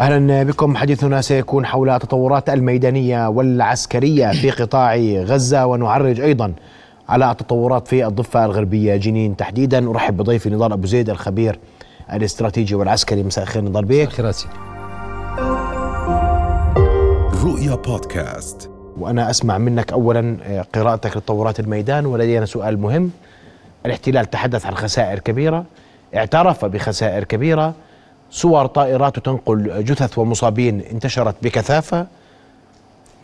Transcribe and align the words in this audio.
أهلا 0.00 0.42
بكم. 0.42 0.76
حديثنا 0.76 1.20
سيكون 1.20 1.66
حول 1.66 1.90
التطورات 1.90 2.50
الميدانية 2.50 3.28
والعسكرية 3.28 4.32
في 4.32 4.50
قطاع 4.50 4.96
غزة 4.96 5.66
ونعرج 5.66 6.20
أيضا 6.20 6.52
على 7.08 7.30
التطورات 7.30 7.88
في 7.88 8.06
الضفة 8.06 8.44
الغربية. 8.44 8.96
جنين 8.96 9.36
تحديدا. 9.36 9.90
أرحب 9.90 10.16
بضيفي 10.16 10.50
نضال 10.50 10.72
أبو 10.72 10.86
زيد 10.86 11.10
الخبير 11.10 11.58
الاستراتيجي 12.12 12.74
والعسكري. 12.74 13.22
مساء 13.22 13.44
الخير 13.44 13.62
نضال 13.64 13.84
بيك. 13.84 14.08
خير 14.08 14.32
رؤيا 17.44 17.74
بودكاست. 17.74 18.70
وأنا 18.98 19.30
أسمع 19.30 19.58
منك 19.58 19.92
اولا 19.92 20.36
قراءتك 20.74 21.16
لتطورات 21.16 21.60
الميدان 21.60 22.06
ولدينا 22.06 22.46
سؤال 22.46 22.78
مهم. 22.78 23.10
الاحتلال 23.86 24.30
تحدث 24.30 24.66
عن 24.66 24.74
خسائر 24.74 25.18
كبيرة 25.18 25.64
اعترف 26.16 26.64
بخسائر 26.64 27.24
كبيرة 27.24 27.74
صور 28.30 28.66
طائرات 28.66 29.18
تنقل 29.18 29.84
جثث 29.84 30.18
ومصابين 30.18 30.80
انتشرت 30.80 31.34
بكثافة 31.42 32.06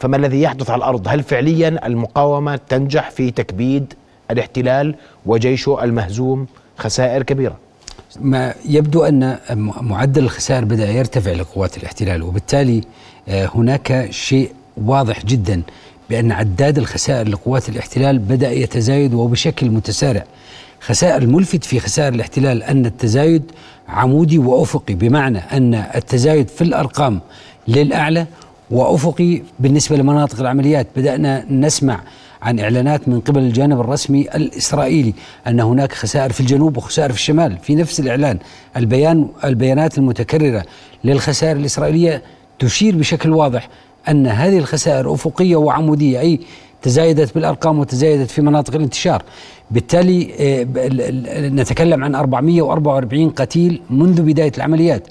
فما 0.00 0.16
الذي 0.16 0.42
يحدث 0.42 0.70
على 0.70 0.78
الأرض؟ 0.78 1.08
هل 1.08 1.22
فعليا 1.22 1.86
المقاومة 1.86 2.60
تنجح 2.68 3.10
في 3.10 3.30
تكبيد 3.30 3.94
الاحتلال 4.30 4.94
وجيشه 5.26 5.84
المهزوم 5.84 6.46
خسائر 6.78 7.22
كبيرة؟ 7.22 7.56
ما 8.20 8.54
يبدو 8.64 9.04
أن 9.04 9.38
معدل 9.80 10.24
الخسائر 10.24 10.64
بدأ 10.64 10.90
يرتفع 10.90 11.32
لقوات 11.32 11.76
الاحتلال 11.76 12.22
وبالتالي 12.22 12.80
آه، 13.28 13.50
هناك 13.54 14.08
شيء 14.10 14.52
واضح 14.76 15.24
جدا 15.24 15.62
بأن 16.10 16.32
عداد 16.32 16.78
الخسائر 16.78 17.28
لقوات 17.28 17.68
الاحتلال 17.68 18.18
بدأ 18.18 18.50
يتزايد 18.50 19.14
وبشكل 19.14 19.70
متسارع. 19.70 20.24
خسائر 20.86 21.22
الملفت 21.22 21.64
في 21.64 21.80
خسائر 21.80 22.14
الاحتلال 22.14 22.62
أن 22.62 22.86
التزايد 22.86 23.42
عمودي 23.88 24.38
وأفقي 24.38 24.94
بمعنى 24.94 25.38
أن 25.38 25.74
التزايد 25.74 26.48
في 26.48 26.64
الأرقام 26.64 27.20
للأعلى 27.68 28.26
وأفقي 28.70 29.42
بالنسبة 29.60 29.96
لمناطق 29.96 30.40
العمليات. 30.40 30.86
بدأنا 30.96 31.44
نسمع 31.50 32.00
عن 32.42 32.60
إعلانات 32.60 33.08
من 33.08 33.20
قبل 33.20 33.40
الجانب 33.40 33.80
الرسمي 33.80 34.20
الإسرائيلي 34.34 35.14
أن 35.46 35.60
هناك 35.60 35.92
خسائر 35.92 36.32
في 36.32 36.40
الجنوب 36.40 36.76
وخسائر 36.76 37.10
في 37.10 37.16
الشمال. 37.18 37.58
في 37.58 37.74
نفس 37.74 38.00
الإعلان 38.00 38.38
البيان 38.76 39.28
البيانات 39.44 39.98
المتكررة 39.98 40.64
للخسائر 41.04 41.56
الإسرائيلية 41.56 42.22
تشير 42.58 42.96
بشكل 42.96 43.30
واضح 43.30 43.68
أن 44.08 44.26
هذه 44.26 44.58
الخسائر 44.58 45.14
أفقية 45.14 45.56
وعمودية 45.56 46.20
أي 46.20 46.40
تزايدت 46.82 47.34
بالأرقام 47.34 47.78
وتزايدت 47.78 48.30
في 48.30 48.42
مناطق 48.42 48.74
الانتشار. 48.74 49.22
بالتالي 49.70 50.30
آه، 50.40 50.66
نتكلم 51.48 52.04
عن 52.04 52.14
444 52.14 53.30
قتيل 53.30 53.80
منذ 53.90 54.22
بداية 54.22 54.52
العمليات. 54.56 55.08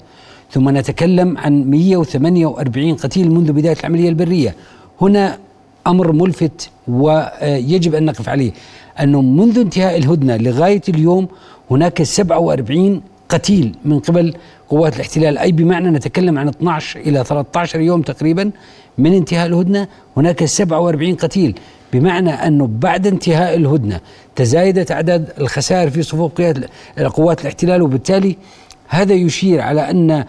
ثم 0.50 0.68
نتكلم 0.78 1.38
عن 1.38 1.70
148 1.70 2.94
قتيل 2.94 3.30
منذ 3.30 3.52
بداية 3.52 3.76
العملية 3.80 4.08
البرية. 4.08 4.54
هنا 5.00 5.38
أمر 5.86 6.12
ملفت 6.12 6.70
ويجب 6.88 7.94
أن 7.94 8.04
نقف 8.04 8.28
عليه. 8.28 8.52
أنه 9.00 9.22
منذ 9.22 9.58
انتهاء 9.58 9.96
الهدنة 9.98 10.36
لغاية 10.36 10.82
اليوم 10.88 11.28
هناك 11.70 12.02
47 12.02 13.02
قتيل 13.28 13.74
من 13.84 13.98
قبل 13.98 14.34
قوات 14.72 14.96
الاحتلال. 14.96 15.38
أي 15.38 15.52
بمعنى 15.52 15.90
نتكلم 15.90 16.38
عن 16.38 16.48
12 16.48 17.00
إلى 17.00 17.24
13 17.24 17.80
يوم 17.80 18.02
تقريبا 18.02 18.50
من 18.98 19.12
انتهاء 19.14 19.46
الهدنة؟ 19.46 19.88
هناك 20.16 20.44
47 20.44 21.14
قتيل. 21.14 21.58
بمعنى 21.92 22.30
أنه 22.30 22.68
بعد 22.72 23.06
انتهاء 23.06 23.56
الهدنة 23.56 24.00
تزايدت 24.36 24.92
اعداد 24.92 25.32
الخسائر 25.40 25.90
في 25.90 26.02
صفوف 26.02 26.32
قوات 26.98 27.40
الاحتلال 27.40 27.82
وبالتالي 27.82 28.36
هذا 28.88 29.14
يشير 29.14 29.60
على 29.60 29.90
أن 29.90 30.24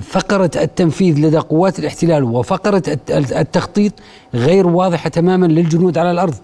فقرة 0.00 0.50
التنفيذ 0.56 1.18
لدى 1.18 1.38
قوات 1.38 1.78
الاحتلال 1.78 2.24
وفقرة 2.24 2.82
التخطيط 3.10 3.92
غير 4.34 4.66
واضحة 4.66 5.08
تماما 5.08 5.46
للجنود 5.46 5.98
على 5.98 6.10
الأرض. 6.10 6.34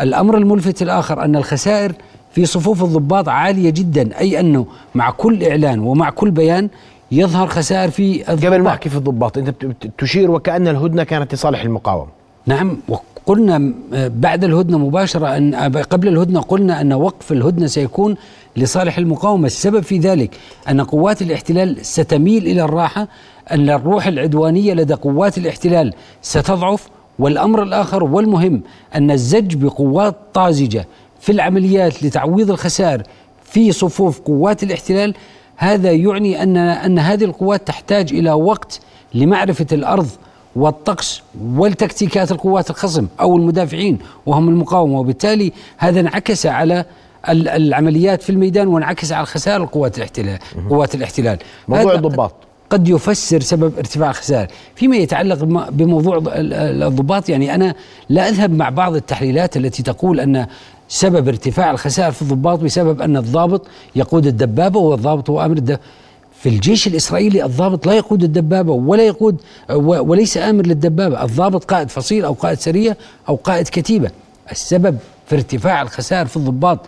الأمر 0.00 0.36
الملفت 0.36 0.82
الآخر 0.82 1.24
أن 1.24 1.36
الخسائر 1.36 1.92
في 2.32 2.46
صفوف 2.46 2.82
الضباط 2.84 3.28
عالية 3.28 3.70
جدا 3.70 4.18
أي 4.18 4.40
أنه 4.40 4.66
مع 4.94 5.10
كل 5.10 5.44
إعلان 5.44 5.80
ومع 5.80 6.10
كل 6.10 6.30
بيان 6.30 6.68
يظهر 7.12 7.46
خسائر 7.46 7.90
في 7.90 8.32
الضباط. 8.32 8.44
قبل 8.52 8.62
ما 8.62 8.70
أحكي 8.70 8.88
في 8.88 8.96
الضباط 8.96 9.38
أنت 9.38 9.64
تشير 9.98 10.30
وكأن 10.30 10.68
الهدنة 10.68 11.04
كانت 11.04 11.34
لصالح 11.34 11.62
المقاومة. 11.62 12.10
نعم 12.46 12.76
قلنا 13.26 13.72
بعد 13.92 14.44
الهدنة 14.44 14.78
مباشرة 14.78 15.36
أن 15.36 15.54
قبل 15.90 16.08
الهدنة 16.08 16.40
قلنا 16.40 16.80
أن 16.80 16.92
وقف 16.92 17.32
الهدنة 17.32 17.66
سيكون 17.66 18.16
لصالح 18.56 18.98
المقاومة. 18.98 19.46
السبب 19.46 19.80
في 19.80 19.98
ذلك 19.98 20.30
أن 20.70 20.80
قوات 20.80 21.22
الاحتلال 21.22 21.86
ستميل 21.86 22.46
إلى 22.46 22.62
الراحة 22.62 23.08
أن 23.52 23.70
الروح 23.70 24.06
العدوانية 24.06 24.74
لدى 24.74 24.94
قوات 24.94 25.38
الاحتلال 25.38 25.94
ستضعف 26.22 26.88
والأمر 27.18 27.62
الآخر 27.62 28.04
والمهم 28.04 28.60
أن 28.94 29.10
الزج 29.10 29.54
بقوات 29.54 30.16
طازجة 30.34 30.86
في 31.20 31.32
العمليات 31.32 32.02
لتعويض 32.02 32.50
الخسائر 32.50 33.02
في 33.44 33.72
صفوف 33.72 34.20
قوات 34.20 34.62
الاحتلال 34.62 35.14
هذا 35.56 35.92
يعني 35.92 36.42
أن 36.42 36.56
أن 36.56 36.98
هذه 36.98 37.24
القوات 37.24 37.66
تحتاج 37.66 38.12
إلى 38.12 38.32
وقت 38.32 38.80
لمعرفة 39.14 39.66
الأرض 39.72 40.08
والطقس 40.56 41.22
والتكتيكات 41.42 42.32
القوات 42.32 42.70
الخصم 42.70 43.06
أو 43.20 43.36
المدافعين 43.36 43.98
وهم 44.26 44.48
المقاومة 44.48 45.00
وبالتالي 45.00 45.52
هذا 45.76 46.00
انعكس 46.00 46.46
على 46.46 46.84
العمليات 47.28 48.22
في 48.22 48.30
الميدان 48.30 48.68
وانعكس 48.68 49.12
على 49.12 49.26
خسائر 49.26 49.62
القوات 49.62 49.96
الاحتلال 49.96 50.38
قوات 50.70 50.94
الاحتلال. 50.94 51.38
موضوع 51.68 51.94
الضباط. 51.94 52.34
قد 52.70 52.88
يفسر 52.88 53.40
سبب 53.40 53.78
ارتفاع 53.78 54.10
الخسائر. 54.10 54.48
فيما 54.74 54.96
يتعلق 54.96 55.44
بموضوع 55.70 56.22
الضباط 56.26 57.28
يعني 57.28 57.54
أنا 57.54 57.74
لا 58.08 58.28
أذهب 58.28 58.50
مع 58.50 58.68
بعض 58.68 58.94
التحليلات 58.94 59.56
التي 59.56 59.82
تقول 59.82 60.20
أن 60.20 60.46
سبب 60.88 61.28
ارتفاع 61.28 61.70
الخسائر 61.70 62.12
في 62.12 62.22
الضباط 62.22 62.58
بسبب 62.58 63.00
أن 63.00 63.16
الضابط 63.16 63.66
يقود 63.96 64.26
الدبابة 64.26 64.80
والضابط 64.80 65.30
هو 65.30 65.44
أمر 65.44 65.56
الدبابة 65.56 65.82
في 66.42 66.48
الجيش 66.48 66.86
الإسرائيلي 66.86 67.44
الضابط 67.44 67.86
لا 67.86 67.92
يقود 67.92 68.24
الدبابة 68.24 68.72
ولا 68.72 69.02
يقود 69.06 69.40
وليس 69.78 70.36
أمر 70.36 70.66
للدبابة، 70.66 71.24
الضابط 71.24 71.64
قائد 71.64 71.90
فصيل 71.90 72.24
أو 72.24 72.32
قائد 72.32 72.58
سريه 72.58 72.96
أو 73.28 73.34
قائد 73.34 73.68
كتيبة. 73.68 74.10
السبب 74.50 74.98
في 75.26 75.34
ارتفاع 75.34 75.82
الخسائر 75.82 76.26
في 76.26 76.36
الضباط 76.36 76.78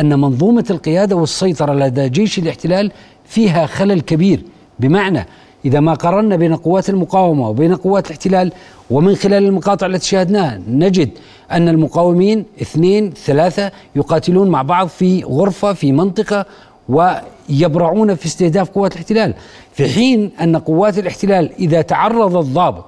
أن 0.00 0.20
منظومة 0.20 0.64
القيادة 0.70 1.16
والسيطرة 1.16 1.74
لدى 1.74 2.08
جيش 2.08 2.38
الاحتلال 2.38 2.92
فيها 3.24 3.66
خلل 3.66 4.00
كبير 4.00 4.42
بمعنى 4.80 5.26
إذا 5.64 5.80
ما 5.80 5.94
قارنا 5.94 6.36
بين 6.36 6.56
قوات 6.56 6.88
المقاومة 6.88 7.48
وبين 7.48 7.74
قوات 7.74 8.06
الاحتلال 8.06 8.52
ومن 8.90 9.14
خلال 9.14 9.44
المقاطع 9.44 9.86
التي 9.86 10.06
شاهدناها 10.08 10.60
نجد 10.68 11.10
أن 11.52 11.68
المقاومين 11.68 12.44
اثنين 12.62 13.10
ثلاثة 13.10 13.72
يقاتلون 13.96 14.48
مع 14.48 14.62
بعض 14.62 14.88
في 14.88 15.24
غرفة 15.24 15.72
في 15.72 15.92
منطقة 15.92 16.46
ويبرعون 16.88 18.14
في 18.14 18.26
استهداف 18.26 18.70
قوات 18.70 18.92
الاحتلال. 18.92 19.34
في 19.72 19.88
حين 19.88 20.30
أن 20.40 20.56
قوات 20.56 20.98
الاحتلال 20.98 21.50
إذا 21.58 21.82
تعرض 21.82 22.36
الضابط 22.36 22.84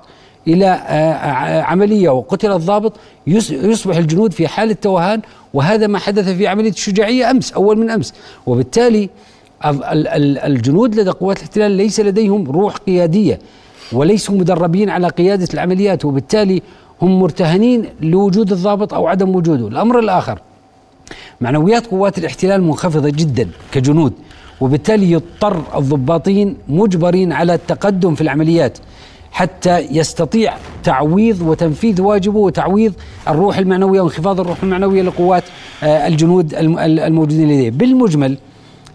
إلى 0.47 0.67
آه، 0.67 1.13
آه، 1.13 1.63
عملية 1.63 2.09
وقتل 2.09 2.53
الضابط 2.53 2.93
يصبح 3.27 3.97
الجنود 3.97 4.33
في 4.33 4.49
حالة 4.49 4.73
توهان 4.73 5.21
وهذا 5.55 5.87
ما 5.87 5.99
حدث 5.99 6.29
في 6.29 6.47
عملية 6.47 6.71
الشجاعية 6.71 7.31
أمس 7.31 7.53
أول 7.53 7.79
من 7.79 7.91
أمس. 7.91 8.15
وبالتالي 8.47 9.11
الجنود 9.65 10.95
لدى 10.95 11.11
قوات 11.11 11.37
الاحتلال 11.39 11.73
ليس 11.73 12.01
لديهم 12.01 12.51
روح 12.51 12.77
قيادية 12.77 13.39
وليسوا 13.93 14.35
مدربين 14.35 14.91
على 14.91 15.09
قيادة 15.09 15.49
العمليات 15.55 16.05
وبالتالي 16.05 16.63
هم 17.03 17.19
مرتهنين 17.21 17.85
لوجود 18.01 18.53
الضابط 18.53 18.95
أو 18.95 19.07
عدم 19.07 19.37
وجوده. 19.37 19.69
الأمر 19.69 19.99
الآخر 19.99 20.39
معنويات 21.41 21.87
قوات 21.87 22.19
الاحتلال 22.19 22.63
منخفضة 22.63 23.11
جدا 23.11 23.49
كجنود 23.73 24.13
وبالتالي 24.61 25.11
يضطر 25.13 25.63
الضباطين 25.77 26.57
مجبرين 26.69 27.33
على 27.33 27.55
التقدم 27.55 28.15
في 28.15 28.21
العمليات 28.21 28.79
حتى 29.33 29.79
يستطيع 29.79 30.55
تعويض 30.85 31.43
وتنفيذ 31.43 32.01
واجبه 32.01 32.39
وتعويض 32.39 32.93
الروح 33.29 33.59
المعنوية 33.59 34.01
وانخفاض 34.01 34.41
الروح 34.41 34.63
المعنوية 34.63 35.03
لقوات 35.03 35.45
آه، 35.83 36.07
الجنود 36.07 36.55
الموجودين 36.55 37.45
لديه. 37.49 37.71
بالمجمل 37.71 38.39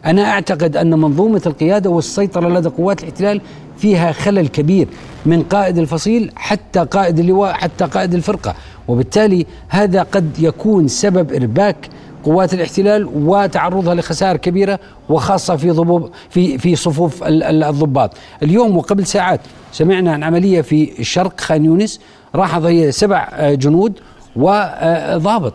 أنا 0.05 0.29
أعتقد 0.29 0.77
أن 0.77 0.99
منظومة 0.99 1.41
القيادة 1.45 1.89
والسيطرة 1.89 2.49
لدى 2.49 2.69
قوات 2.69 3.03
الاحتلال 3.03 3.41
فيها 3.77 4.11
خلل 4.11 4.47
كبير 4.47 4.87
من 5.25 5.43
قائد 5.43 5.77
الفصيل 5.77 6.31
حتى 6.35 6.79
قائد 6.79 7.19
اللواء 7.19 7.53
حتى 7.53 7.85
قائد 7.85 8.13
الفرقة 8.13 8.55
وبالتالي 8.87 9.45
هذا 9.67 10.03
قد 10.03 10.39
يكون 10.39 10.87
سبب 10.87 11.33
إرباك 11.33 11.89
قوات 12.25 12.53
الاحتلال 12.53 13.09
وتعرضها 13.15 13.95
لخسائر 13.95 14.37
كبيرة 14.37 14.79
وخاصة 15.09 15.55
في 15.55 15.71
ضبوب 15.71 16.09
في 16.29 16.57
في 16.57 16.75
صفوف 16.75 17.23
الضباط. 17.23 18.13
اليوم 18.43 18.77
وقبل 18.77 19.05
ساعات 19.05 19.39
سمعنا 19.71 20.13
عن 20.13 20.23
عملية 20.23 20.61
في 20.61 21.03
شرق 21.03 21.41
خان 21.41 21.65
يونس 21.65 21.99
راح 22.35 22.59
سبع 22.89 23.29
جنود 23.53 23.93
وضابط 24.35 25.53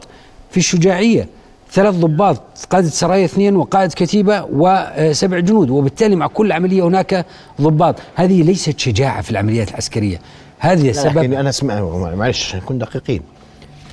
في 0.51 0.57
الشجاعية 0.57 1.29
ثلاث 1.73 1.95
ضباط 1.95 2.43
قادة 2.71 2.89
سرايا 2.89 3.25
اثنين 3.25 3.57
وقائد 3.57 3.93
كتيبة 3.93 4.45
وسبع 4.53 5.39
جنود 5.39 5.71
وبالتالي 5.71 6.17
مع 6.17 6.27
كل 6.27 6.53
عملية 6.53 6.83
هناك 6.83 7.27
ضباط. 7.61 7.97
هذه 8.15 8.43
ليست 8.43 8.79
شجاعة 8.79 9.23
في 9.23 9.31
العمليات 9.31 9.71
العسكرية. 9.71 10.21
هذه 10.59 10.91
السبب 10.91 11.19
لكن 11.19 11.35
أنا 11.35 11.49
أسمع 11.49 11.81
معلش 12.15 12.57
نكون 12.57 12.79
دقيقين. 12.79 13.23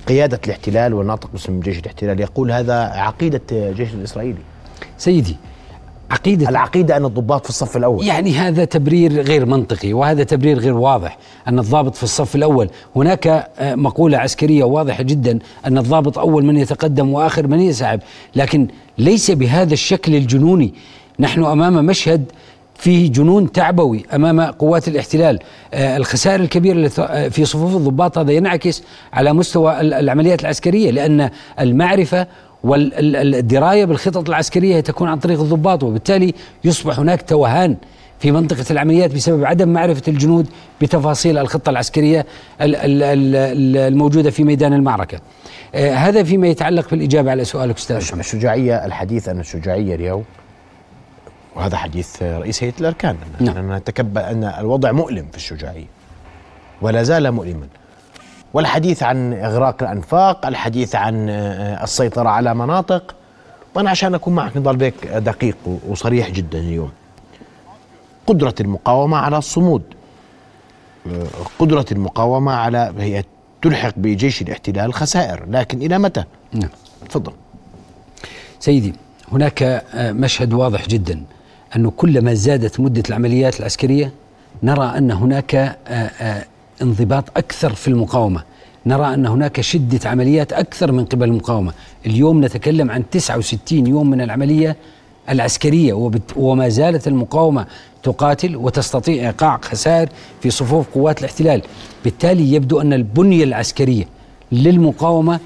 قيادة 0.08 0.40
الاحتلال 0.46 0.94
والناطق 0.94 1.32
باسم 1.32 1.60
جيش 1.60 1.80
الاحتلال 1.80 2.20
يقول 2.20 2.52
هذا 2.52 2.74
عقيدة 2.84 3.42
الجيش 3.52 3.94
الإسرائيلي. 3.94 4.42
سيدي 4.98 5.38
عقيدة 6.12 6.50
العقيدة 6.50 6.98
أن 6.98 7.06
الضباط 7.06 7.44
في 7.44 7.50
الصف 7.50 7.78
الأول. 7.78 8.06
يعني 8.06 8.34
هذا 8.34 8.66
تبرير 8.66 9.22
غير 9.22 9.46
منطقي 9.46 9.94
وهذا 9.94 10.24
تبرير 10.24 10.60
غير 10.60 10.78
واضح 10.78 11.18
أن 11.48 11.60
الضابط 11.60 11.96
في 11.96 12.04
الصف 12.04 12.36
الأول. 12.36 12.70
هناك 12.96 13.28
آه، 13.28 13.76
مقولة 13.76 14.18
عسكرية 14.18 14.64
واضحة 14.64 15.04
جدا 15.04 15.40
أن 15.66 15.78
الضابط 15.78 16.20
أول 16.20 16.46
من 16.46 16.58
يتقدم 16.58 17.14
وآخر 17.14 17.48
من 17.48 17.60
يسحب. 17.60 18.00
لكن 18.36 18.68
ليس 18.98 19.32
بهذا 19.32 19.74
الشكل 19.74 20.16
الجنوني. 20.16 20.74
نحن 21.20 21.44
أمام 21.44 21.86
مشهد 21.86 22.32
فيه 22.76 23.12
جنون 23.12 23.52
تعبوي 23.52 24.06
أمام 24.14 24.42
قوات 24.42 24.88
الاحتلال. 24.88 25.40
آه 25.74 25.98
الخسائر 25.98 26.40
الكبيرة 26.40 26.92
آه، 27.00 27.28
في 27.28 27.46
صفوف 27.46 27.76
الضباط 27.76 28.18
هذا 28.18 28.32
ينعكس 28.32 28.84
على 29.14 29.34
مستوى 29.34 29.82
العمليات 29.82 30.42
العسكرية 30.42 30.92
لأن 30.92 31.30
المعرفة 31.60 32.28
والدراية 32.64 33.86
بالخطط 33.86 34.30
العسكرية 34.30 34.80
تكون 34.80 35.10
عن 35.10 35.20
طريق 35.20 35.40
الضباط 35.40 35.84
وبالتالي 35.84 36.34
يصبح 36.64 37.00
هناك 37.00 37.22
توهان 37.22 37.78
في 38.20 38.32
منطقة 38.32 38.66
العمليات 38.72 39.14
بسبب 39.14 39.46
عدم 39.46 39.70
معرفة 39.70 40.02
الجنود 40.08 40.48
بتفاصيل 40.82 41.38
الخطة 41.38 41.70
العسكرية 41.70 42.26
الموجودة 42.62 44.32
في 44.32 44.44
ميدان 44.44 44.74
المعركة. 44.74 45.20
آه 45.76 45.94
هذا 45.94 46.24
فيما 46.24 46.48
يتعلق 46.48 46.90
بالإجابة 46.92 47.32
على 47.32 47.46
سؤالك 47.46 47.78
أستاذ 47.78 48.20
الشجاعية 48.20 48.86
الحديث 48.86 49.30
أن 49.30 49.40
الشجاعية 49.40 49.96
اليوم 49.96 50.24
وهذا 51.56 51.78
حديث 51.78 52.24
رئيس 52.24 52.64
هيئة 52.64 52.74
الأركان 52.80 53.16
نعم. 53.40 53.74
نتكبل 53.74 54.22
أن 54.22 54.44
الوضع 54.44 54.92
مؤلم 54.92 55.26
في 55.32 55.38
الشجاعية 55.38 55.88
ولا 56.82 57.04
زال 57.04 57.32
مؤلما. 57.32 57.68
والحديث 58.54 59.04
عن 59.04 59.34
إغراق 59.34 59.84
الأنفاق 59.84 60.46
الحديث 60.46 60.96
عن 60.96 61.30
آه، 61.30 61.84
السيطرة 61.84 62.30
على 62.30 62.56
مناطق. 62.56 63.16
وأنا 63.76 63.90
عشان 63.90 64.16
أكون 64.16 64.36
معك 64.36 64.58
نضال 64.58 64.78
بيك 64.78 65.08
دقيق 65.08 65.58
وصريح 65.88 66.30
جدا 66.30 66.60
اليوم. 66.60 66.92
قدرة 68.28 68.56
المقاومة 68.62 69.18
على 69.18 69.38
الصمود. 69.38 69.84
آه، 71.08 71.28
قدرة 71.60 71.86
المقاومة 71.92 72.52
على 72.52 72.94
هي 73.00 73.24
تلحق 73.62 73.94
بجيش 73.98 74.42
الاحتلال 74.42 74.94
خسائر 74.94 75.46
لكن 75.50 75.82
إلى 75.82 76.00
متى؟ 76.00 76.24
نعم. 76.54 76.70
تفضل. 77.10 77.34
سيدي 78.60 78.94
هناك 79.32 79.64
آه، 79.64 80.12
مشهد 80.12 80.54
واضح 80.54 80.88
جدا 80.88 81.24
أنه 81.76 81.92
كلما 81.92 82.34
زادت 82.34 82.80
مدة 82.80 83.04
العمليات 83.10 83.60
العسكرية 83.60 84.12
نرى 84.64 84.98
أن 84.98 85.12
هناك 85.12 85.78
انضباط 86.82 87.38
أكثر 87.38 87.74
في 87.74 87.88
المقاومة. 87.88 88.44
نرى 88.86 89.14
أن 89.14 89.26
هناك 89.26 89.62
شدة 89.62 90.10
عمليات 90.10 90.54
أكثر 90.54 90.92
من 90.92 91.06
قبل 91.06 91.28
المقاومة. 91.28 91.74
اليوم 92.06 92.46
نتكلم 92.46 92.92
عن 92.92 93.10
69 93.12 93.88
يوم 93.88 94.10
من 94.10 94.22
العملية 94.22 94.78
العسكرية 95.30 96.12
وما 96.36 96.70
زالت 96.70 97.08
المقاومة 97.08 97.66
تقاتل 98.04 98.56
وتستطيع 98.56 99.28
إيقاع 99.28 99.60
خسائر 99.64 100.10
في 100.42 100.50
صفوف 100.50 100.88
قوات 100.94 101.20
الاحتلال. 101.20 101.62
بالتالي 102.04 102.54
يبدو 102.54 102.82
أن 102.82 102.94
البنية 102.94 103.44
العسكرية 103.44 104.06
للمقاومة 104.52 105.40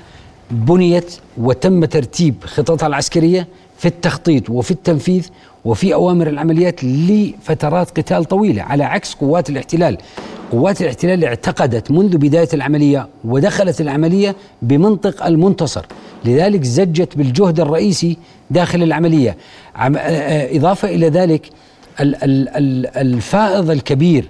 بنيت 0.52 1.16
وتم 1.38 1.86
ترتيب 1.86 2.36
خططها 2.46 2.88
العسكرية 2.88 3.48
في 3.78 3.86
التخطيط 3.88 4.50
وفي 4.50 4.72
التنفيذ 4.72 5.28
وفي 5.66 5.94
أوامر 5.94 6.28
العمليات 6.28 6.84
لفترات 6.84 8.00
قتال 8.00 8.26
طويلة 8.26 8.64
على 8.64 8.84
عكس 8.84 9.14
قوات 9.14 9.50
الاحتلال. 9.50 9.98
قوات 10.54 10.82
الاحتلال 10.82 11.26
اعتقدت 11.26 11.92
منذ 11.92 12.18
بداية 12.18 12.50
العملية 12.54 13.08
ودخلت 13.26 13.82
العملية 13.82 14.36
بمنطق 14.62 15.26
المنتصر. 15.26 15.86
لذلك 16.26 16.64
زجت 16.64 17.18
بالجهد 17.18 17.60
الرئيسي 17.60 18.18
داخل 18.52 18.84
العملية. 18.84 19.38
إضافة 19.76 20.88
إلى 20.88 21.10
ذلك 21.10 21.50
الفائض 22.98 23.70
الكبير 23.70 24.30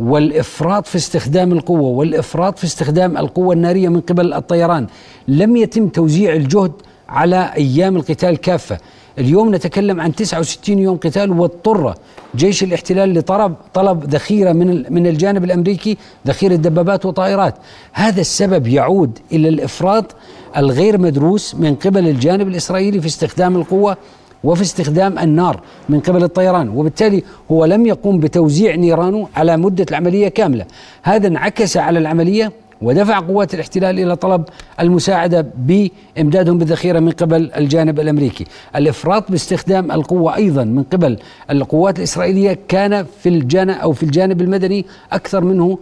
والإفراط 0.00 0.86
في 0.86 0.96
استخدام 0.96 1.52
القوة 1.52 1.82
والإفراط 1.88 2.58
في 2.58 2.64
استخدام 2.64 3.16
القوة 3.16 3.54
النارية 3.54 3.88
من 3.88 4.00
قبل 4.00 4.32
الطيران 4.32 4.86
لم 5.28 5.56
يتم 5.56 5.88
توزيع 5.88 6.32
الجهد 6.32 6.72
على 7.08 7.50
أيام 7.56 7.96
القتال 7.96 8.36
كافه 8.36 8.78
اليوم 9.18 9.54
نتكلم 9.54 10.00
عن 10.00 10.14
69 10.14 10.78
يوم 10.78 10.96
قتال 10.96 11.30
واضطر 11.30 11.94
جيش 12.36 12.62
الاحتلال 12.62 13.14
لطلب 13.14 13.54
طلب 13.74 14.04
ذخيرة 14.04 14.52
من 14.52 14.92
من 14.92 15.06
الجانب 15.06 15.44
الأمريكي 15.44 15.96
ذخيرة 16.26 16.54
دبابات 16.54 17.06
وطائرات. 17.06 17.54
هذا 17.92 18.20
السبب 18.20 18.66
يعود 18.66 19.18
إلى 19.32 19.48
الإفراط 19.48 20.14
الغير 20.56 20.98
مدروس 20.98 21.54
من 21.54 21.74
قبل 21.74 22.08
الجانب 22.08 22.48
الإسرائيلي 22.48 23.00
في 23.00 23.06
استخدام 23.06 23.56
القوة 23.56 23.96
وفي 24.44 24.62
استخدام 24.62 25.18
النار 25.18 25.60
من 25.88 26.00
قبل 26.00 26.24
الطيران 26.24 26.68
وبالتالي 26.68 27.22
هو 27.50 27.64
لم 27.64 27.86
يقوم 27.86 28.20
بتوزيع 28.20 28.74
نيرانه 28.74 29.28
على 29.36 29.56
مدة 29.56 29.86
العملية 29.90 30.28
كاملة. 30.28 30.64
هذا 31.02 31.28
انعكس 31.28 31.76
على 31.76 31.98
العملية 31.98 32.52
ودفع 32.82 33.18
قوات 33.18 33.54
الاحتلال 33.54 34.00
إلى 34.00 34.16
طلب 34.16 34.44
المساعدة 34.80 35.46
بإمدادهم 35.56 36.58
بالذخيرة 36.58 37.00
من 37.00 37.10
قبل 37.10 37.50
الجانب 37.56 38.00
الأمريكي. 38.00 38.44
الإفراط 38.76 39.30
باستخدام 39.30 39.92
القوة 39.92 40.36
أيضا 40.36 40.64
من 40.64 40.82
قبل 40.82 41.18
القوات 41.50 41.98
الإسرائيلية 41.98 42.58
كان 42.68 43.06
في 43.22 43.28
الجانب 43.28 43.76
أو 43.78 43.92
في 43.92 44.02
الجانب 44.02 44.40
المدني 44.40 44.86
أكثر 45.12 45.44
منه 45.44 45.78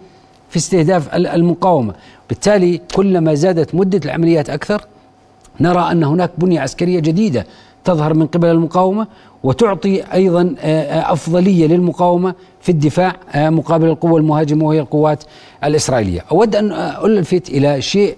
في 0.50 0.56
استهداف 0.56 1.14
المقاومة، 1.14 1.94
بالتالي 2.28 2.80
كلما 2.94 3.34
زادت 3.34 3.74
مدة 3.74 4.00
العمليات 4.04 4.50
أكثر 4.50 4.84
نرى 5.60 5.92
أن 5.92 6.04
هناك 6.04 6.30
بنية 6.38 6.60
عسكرية 6.60 7.00
جديدة 7.00 7.46
تظهر 7.84 8.14
من 8.14 8.26
قبل 8.26 8.48
المقاومة 8.48 9.06
وتعطي 9.42 10.02
أيضا 10.02 10.54
آه، 10.58 10.82
آه، 10.82 11.12
أفضلية 11.12 11.66
للمقاومة 11.66 12.34
في 12.60 12.68
الدفاع 12.68 13.16
آه، 13.32 13.50
مقابل 13.50 13.86
القوة 13.86 14.20
المهاجمة 14.20 14.66
وهي 14.66 14.80
القوات 14.80 15.24
الإسرائيلية. 15.64 16.24
أود 16.32 16.56
أن 16.56 16.72
ألفت 17.04 17.48
إلى 17.48 17.82
شيء 17.82 18.16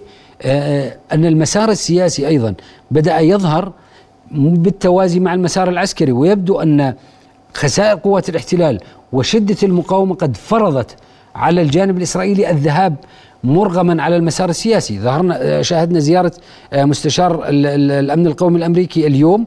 أن 1.11 1.25
المسار 1.25 1.69
السياسي 1.69 2.27
أيضا 2.27 2.53
بدأ 2.91 3.19
يظهر 3.19 3.71
بالتوازي 4.31 5.19
مع 5.19 5.33
المسار 5.33 5.69
العسكري 5.69 6.11
ويبدو 6.11 6.59
أن 6.61 6.93
خسائر 7.53 7.99
قوات 7.99 8.29
الاحتلال 8.29 8.79
وشدة 9.13 9.55
المقاومة 9.63 10.15
قد 10.15 10.37
فرضت 10.37 10.95
على 11.35 11.61
الجانب 11.61 11.97
الإسرائيلي 11.97 12.49
الذهاب 12.49 12.95
مرغما 13.43 14.03
على 14.03 14.15
المسار 14.15 14.49
السياسي. 14.49 14.99
ظهرنا 14.99 15.61
شاهدنا 15.61 15.99
زيارة 15.99 16.31
مستشار 16.73 17.43
الأمن 17.49 18.27
القومي 18.27 18.57
الأمريكي 18.57 19.07
اليوم 19.07 19.45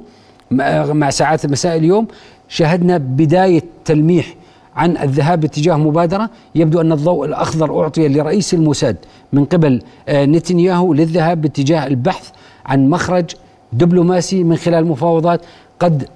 مع 0.50 1.10
ساعات 1.10 1.44
المساء 1.44 1.76
اليوم. 1.76 2.06
شاهدنا 2.48 2.98
بداية 2.98 3.62
تلميح 3.84 4.34
عن 4.76 4.96
الذهاب 4.96 5.40
باتجاه 5.40 5.76
مبادرة. 5.76 6.30
يبدو 6.54 6.80
أن 6.80 6.92
الضوء 6.92 7.26
الأخضر 7.26 7.82
أعطي 7.82 8.08
لرئيس 8.08 8.54
الموساد 8.54 8.96
من 9.32 9.44
قبل 9.44 9.82
نتنياهو 10.08 10.92
للذهاب 10.94 11.42
باتجاه 11.42 11.86
البحث 11.86 12.30
عن 12.66 12.90
مخرج 12.90 13.24
دبلوماسي 13.72 14.44
من 14.44 14.56
خلال 14.56 14.86
مفاوضات 14.86 15.40
قد 15.80 16.08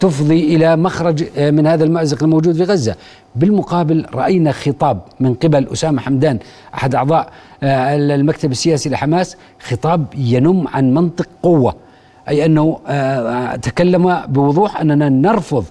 تفضي 0.00 0.56
إلى 0.56 0.76
مخرج 0.76 1.24
آه، 1.36 1.50
من 1.50 1.66
هذا 1.66 1.84
المأزق 1.84 2.22
الموجود 2.22 2.56
في 2.56 2.62
غزة. 2.62 2.96
بالمقابل 3.36 4.06
رأينا 4.14 4.52
خطاب 4.52 5.00
من 5.20 5.34
قبل 5.34 5.68
أسامة 5.72 6.00
حمدان 6.02 6.38
أحد 6.74 6.94
أعضاء 6.94 7.30
آه، 7.62 7.96
المكتب 7.96 8.50
السياسي 8.50 8.88
لحماس 8.88 9.36
خطاب 9.60 10.06
ينم 10.16 10.68
عن 10.68 10.94
منطق 10.94 11.26
قوة 11.42 11.74
أي 12.28 12.44
أنه 12.44 12.78
آه، 12.86 13.56
تكلم 13.56 14.22
بوضوح 14.28 14.80
أننا 14.80 15.08
نرفض 15.08 15.64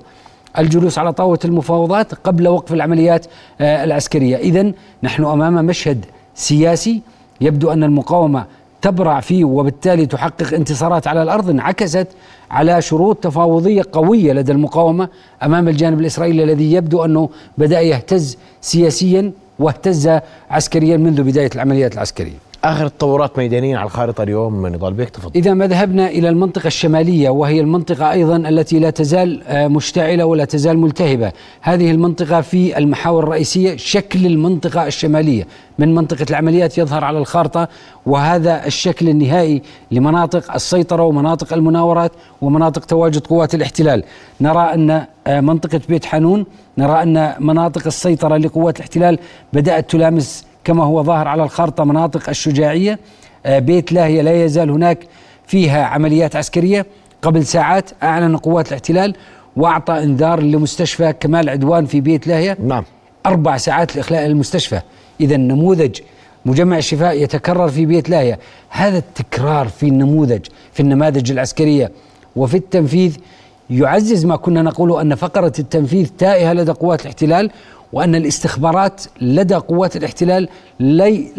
الجلوس 0.57 0.97
على 0.97 1.13
طاولة 1.13 1.39
المفاوضات 1.45 2.13
قبل 2.13 2.47
وقف 2.47 2.73
العمليات 2.73 3.25
العسكرية. 3.61 4.37
اذا 4.37 4.71
نحن 5.03 5.23
أمام 5.23 5.65
مشهد 5.65 6.05
سياسي 6.35 7.01
يبدو 7.41 7.71
أن 7.71 7.83
المقاومة 7.83 8.45
تبرع 8.81 9.19
فيه 9.19 9.45
وبالتالي 9.45 10.05
تحقق 10.05 10.53
انتصارات 10.53 11.07
على 11.07 11.23
الأرض 11.23 11.49
انعكست 11.49 12.07
على 12.51 12.81
شروط 12.81 13.17
تفاوضية 13.17 13.83
قوية 13.91 14.33
لدى 14.33 14.51
المقاومة 14.51 15.09
أمام 15.43 15.67
الجانب 15.67 15.99
الإسرائيلي 15.99 16.43
الذي 16.43 16.73
يبدو 16.73 17.05
أنه 17.05 17.29
بدأ 17.57 17.81
يهتز 17.81 18.37
سياسيا 18.61 19.31
واهتز 19.59 20.19
عسكريا 20.49 20.97
منذ 20.97 21.23
بداية 21.23 21.49
العمليات 21.55 21.93
العسكرية. 21.93 22.46
آخر 22.67 22.85
التطورات 22.85 23.37
ميدانيا 23.37 23.77
على 23.77 23.85
الخارطة 23.85 24.23
اليوم 24.23 24.67
نضال 24.67 24.93
بيك 24.93 25.09
تفضل. 25.09 25.31
إذا 25.35 25.53
ما 25.53 25.67
ذهبنا 25.67 26.07
إلى 26.07 26.29
المنطقة 26.29 26.67
الشمالية 26.67 27.29
وهي 27.29 27.59
المنطقة 27.59 28.11
أيضا 28.11 28.35
التي 28.35 28.79
لا 28.79 28.89
تزال 28.89 29.43
آه، 29.47 29.67
مشتعلة 29.67 30.25
ولا 30.25 30.45
تزال 30.45 30.77
ملتهبة. 30.77 31.31
هذه 31.61 31.91
المنطقة 31.91 32.41
في 32.41 32.77
المحاور 32.77 33.23
الرئيسية 33.23 33.75
شكل 33.75 34.25
المنطقة 34.25 34.87
الشمالية. 34.87 35.47
من 35.79 35.95
منطقة 35.95 36.25
العمليات 36.29 36.77
يظهر 36.77 37.03
على 37.03 37.17
الخارطة 37.17 37.67
وهذا 38.05 38.65
الشكل 38.65 39.09
النهائي 39.09 39.61
لمناطق 39.91 40.53
السيطرة 40.53 41.03
ومناطق 41.03 41.53
المناورات 41.53 42.11
ومناطق 42.41 42.85
تواجد 42.85 43.27
قوات 43.27 43.55
الاحتلال. 43.55 44.03
نرى 44.41 44.73
أن 44.73 45.05
آه، 45.27 45.41
منطقة 45.41 45.81
بيت 45.89 46.05
حانون 46.05 46.45
نرى 46.77 47.03
أن 47.03 47.33
مناطق 47.39 47.87
السيطرة 47.87 48.37
لقوات 48.37 48.77
الاحتلال 48.77 49.19
بدأت 49.53 49.89
تلامس 49.89 50.46
كما 50.67 50.83
هو 50.83 51.03
ظاهر 51.03 51.27
على 51.27 51.43
الخارطة 51.43 51.83
مناطق 51.83 52.29
الشجاعية 52.29 52.99
آه، 53.45 53.59
بيت 53.59 53.91
لاهية 53.91 54.21
لا 54.21 54.45
يزال 54.45 54.69
هناك 54.69 54.99
فيها 55.45 55.85
عمليات 55.85 56.35
عسكرية. 56.35 56.85
قبل 57.21 57.45
ساعات 57.45 57.89
أعلن 58.03 58.37
قوات 58.37 58.67
الاحتلال 58.67 59.15
وأعطى 59.55 60.03
إنذار 60.03 60.41
لمستشفى 60.41 61.13
كمال 61.13 61.49
عدوان 61.49 61.85
في 61.85 62.01
بيت 62.01 62.27
لاهية 62.27 62.57
نعم. 62.63 62.83
أربع 63.25 63.57
ساعات 63.57 63.95
لإخلاء 63.95 64.25
المستشفى. 64.25 64.81
إذا 65.21 65.37
نموذج 65.37 65.99
مجمع 66.45 66.77
الشفاء 66.77 67.23
يتكرر 67.23 67.67
في 67.67 67.85
بيت 67.85 68.09
لاهية 68.09 68.39
هذا 68.69 68.97
التكرار 68.97 69.67
في 69.67 69.87
النموذج 69.87 70.45
في 70.73 70.79
النماذج 70.79 71.31
العسكرية 71.31 71.91
وفي 72.35 72.57
التنفيذ 72.57 73.17
يعزز 73.69 74.25
ما 74.25 74.35
كنا 74.35 74.61
نقوله 74.61 75.01
أن 75.01 75.15
فقرة 75.15 75.53
التنفيذ 75.59 76.09
تائهة 76.17 76.53
لدى 76.53 76.71
قوات 76.71 77.01
الاحتلال 77.01 77.51
وأن 77.93 78.15
الاستخبارات 78.15 79.01
لدى 79.21 79.55
قوات 79.55 79.95
الاحتلال 79.95 80.49
لي 80.79 81.31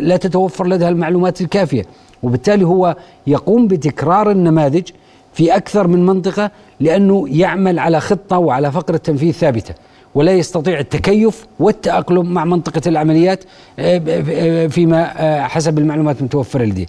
لا 0.00 0.16
تتوفر 0.16 0.66
لديها 0.66 0.88
المعلومات 0.88 1.40
الكافية. 1.40 1.86
وبالتالي 2.22 2.66
هو 2.66 2.96
يقوم 3.26 3.68
بتكرار 3.68 4.30
النماذج 4.30 4.88
في 5.32 5.56
أكثر 5.56 5.86
من 5.86 6.06
منطقة 6.06 6.50
لأنه 6.80 7.24
يعمل 7.28 7.78
على 7.78 8.00
خطة 8.00 8.38
وعلى 8.38 8.72
فقرة 8.72 8.96
تنفيذ 8.96 9.32
ثابتة 9.32 9.74
ولا 10.14 10.32
يستطيع 10.32 10.78
التكيف 10.78 11.46
والتأقلم 11.58 12.34
مع 12.34 12.44
منطقة 12.44 12.80
العمليات 12.86 13.44
آه، 13.78 14.02
آه، 14.08 14.66
فيما 14.66 15.12
آه، 15.16 15.42
حسب 15.42 15.78
المعلومات 15.78 16.18
المتوفرة 16.18 16.64
لديه. 16.64 16.86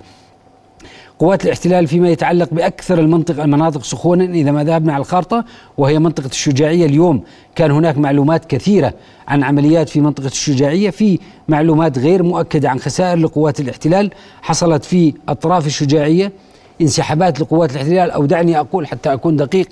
قوات 1.20 1.46
الاحتلال 1.46 1.88
فيما 1.88 2.10
يتعلق 2.10 2.50
بأكثر 2.52 3.00
المنطقة 3.00 3.44
المناطق 3.44 3.84
سخونا 3.84 4.24
إذا 4.24 4.52
ما 4.52 4.64
ذهبنا 4.64 4.94
على 4.94 5.02
الخارطة 5.02 5.46
وهي 5.78 6.00
منطقة 6.00 6.26
الشجاعية 6.26 6.86
اليوم. 6.86 7.24
كان 7.56 7.72
هناك 7.72 7.98
معلومات 7.98 8.46
كثيرة 8.46 8.94
عن 9.28 9.44
عمليات 9.44 9.90
في 9.90 10.02
منطقة 10.02 10.28
الشجاعية 10.28 10.90
في 10.90 11.20
معلومات 11.48 12.00
غير 12.00 12.24
مؤكدة 12.24 12.70
عن 12.70 12.80
خسائر 12.80 13.18
لقوات 13.18 13.60
الاحتلال 13.60 14.12
حصلت 14.42 14.86
في 14.86 15.14
أطراف 15.30 15.68
الشجاعية 15.68 16.32
انسحابات 16.82 17.40
لقوات 17.40 17.72
الاحتلال 17.72 18.12
أو 18.12 18.26
دعني 18.26 18.60
أقول 18.60 18.88
حتى 18.88 19.14
أكون 19.14 19.36
دقيق 19.36 19.68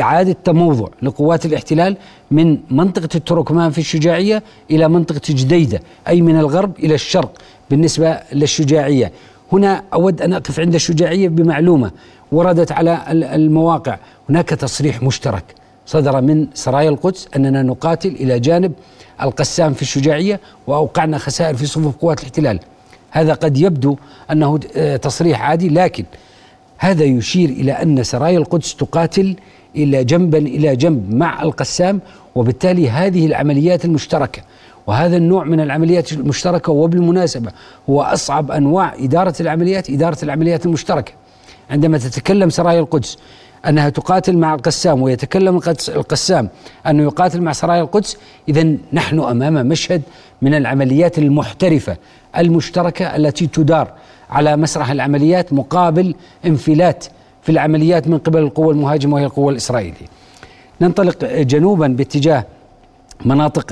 إعادة 0.00 0.36
تموضع 0.44 0.88
لقوات 1.02 1.46
الاحتلال 1.46 1.96
من 2.30 2.58
منطقة 2.70 3.08
التركمان 3.14 3.70
في 3.70 3.78
الشجاعية 3.78 4.42
إلى 4.70 4.88
منطقة 4.88 5.20
جديدة 5.28 5.80
أي 6.08 6.20
من 6.20 6.38
الغرب 6.38 6.78
إلى 6.78 6.94
الشرق 6.94 7.38
بالنسبة 7.70 8.20
للشجاعية. 8.32 9.12
هنا 9.52 9.82
أود 9.94 10.22
أن 10.22 10.32
أقف 10.32 10.60
عند 10.60 10.74
الشجاعية 10.74 11.28
بمعلومة 11.28 11.90
وردت 12.32 12.72
على 12.72 13.02
المواقع. 13.10 13.98
هناك 14.28 14.48
تصريح 14.48 15.02
مشترك 15.02 15.44
صدر 15.86 16.20
من 16.20 16.46
سرايا 16.54 16.88
القدس 16.88 17.28
أننا 17.36 17.62
نقاتل 17.62 18.08
إلى 18.08 18.40
جانب 18.40 18.72
القسام 19.22 19.72
في 19.72 19.82
الشجاعية 19.82 20.40
وأوقعنا 20.66 21.18
خسائر 21.18 21.56
في 21.56 21.66
صفوف 21.66 21.96
قوات 21.96 22.20
الاحتلال. 22.20 22.60
هذا 23.10 23.34
قد 23.34 23.56
يبدو 23.56 23.96
أنه 24.30 24.60
آه، 24.76 24.96
تصريح 24.96 25.42
عادي 25.42 25.68
لكن 25.68 26.04
هذا 26.78 27.04
يشير 27.04 27.48
إلى 27.48 27.72
أن 27.72 28.02
سرايا 28.02 28.38
القدس 28.38 28.74
تقاتل 28.74 29.36
إلى 29.76 30.04
جنبا 30.04 30.38
إلى 30.38 30.76
جنب 30.76 31.14
مع 31.14 31.42
القسام 31.42 32.00
وبالتالي 32.34 32.90
هذه 32.90 33.26
العمليات 33.26 33.84
المشتركة 33.84 34.42
وهذا 34.88 35.16
النوع 35.16 35.44
من 35.44 35.60
العمليات 35.60 36.12
المشتركة 36.12 36.72
وبالمناسبة 36.72 37.50
هو 37.90 38.02
أصعب 38.02 38.50
أنواع 38.50 38.94
إدارة 38.98 39.34
العمليات 39.40 39.90
إدارة 39.90 40.18
العمليات 40.22 40.66
المشتركة. 40.66 41.12
عندما 41.70 41.98
تتكلم 41.98 42.50
سرايا 42.50 42.80
القدس 42.80 43.18
أنها 43.66 43.88
تقاتل 43.88 44.38
مع 44.38 44.54
القسام 44.54 45.02
ويتكلم 45.02 45.60
القسام 45.88 46.48
أنه 46.86 47.02
يقاتل 47.02 47.42
مع 47.42 47.52
سرايا 47.52 47.82
القدس 47.82 48.16
إذا 48.48 48.76
نحن 48.92 49.20
أمام 49.20 49.54
مشهد 49.66 50.02
من 50.42 50.54
العمليات 50.54 51.18
المحترفة 51.18 51.96
المشتركة 52.38 53.16
التي 53.16 53.46
تدار 53.46 53.92
على 54.30 54.56
مسرح 54.56 54.90
العمليات 54.90 55.52
مقابل 55.52 56.14
انفلات 56.46 57.04
في 57.42 57.52
العمليات 57.52 58.08
من 58.08 58.18
قبل 58.18 58.38
القوة 58.38 58.70
المهاجمة 58.72 59.14
وهي 59.14 59.24
القوة 59.24 59.52
الإسرائيلية. 59.52 60.06
ننطلق 60.80 61.24
جنوبا 61.24 61.86
باتجاه 61.86 62.44
مناطق 63.24 63.66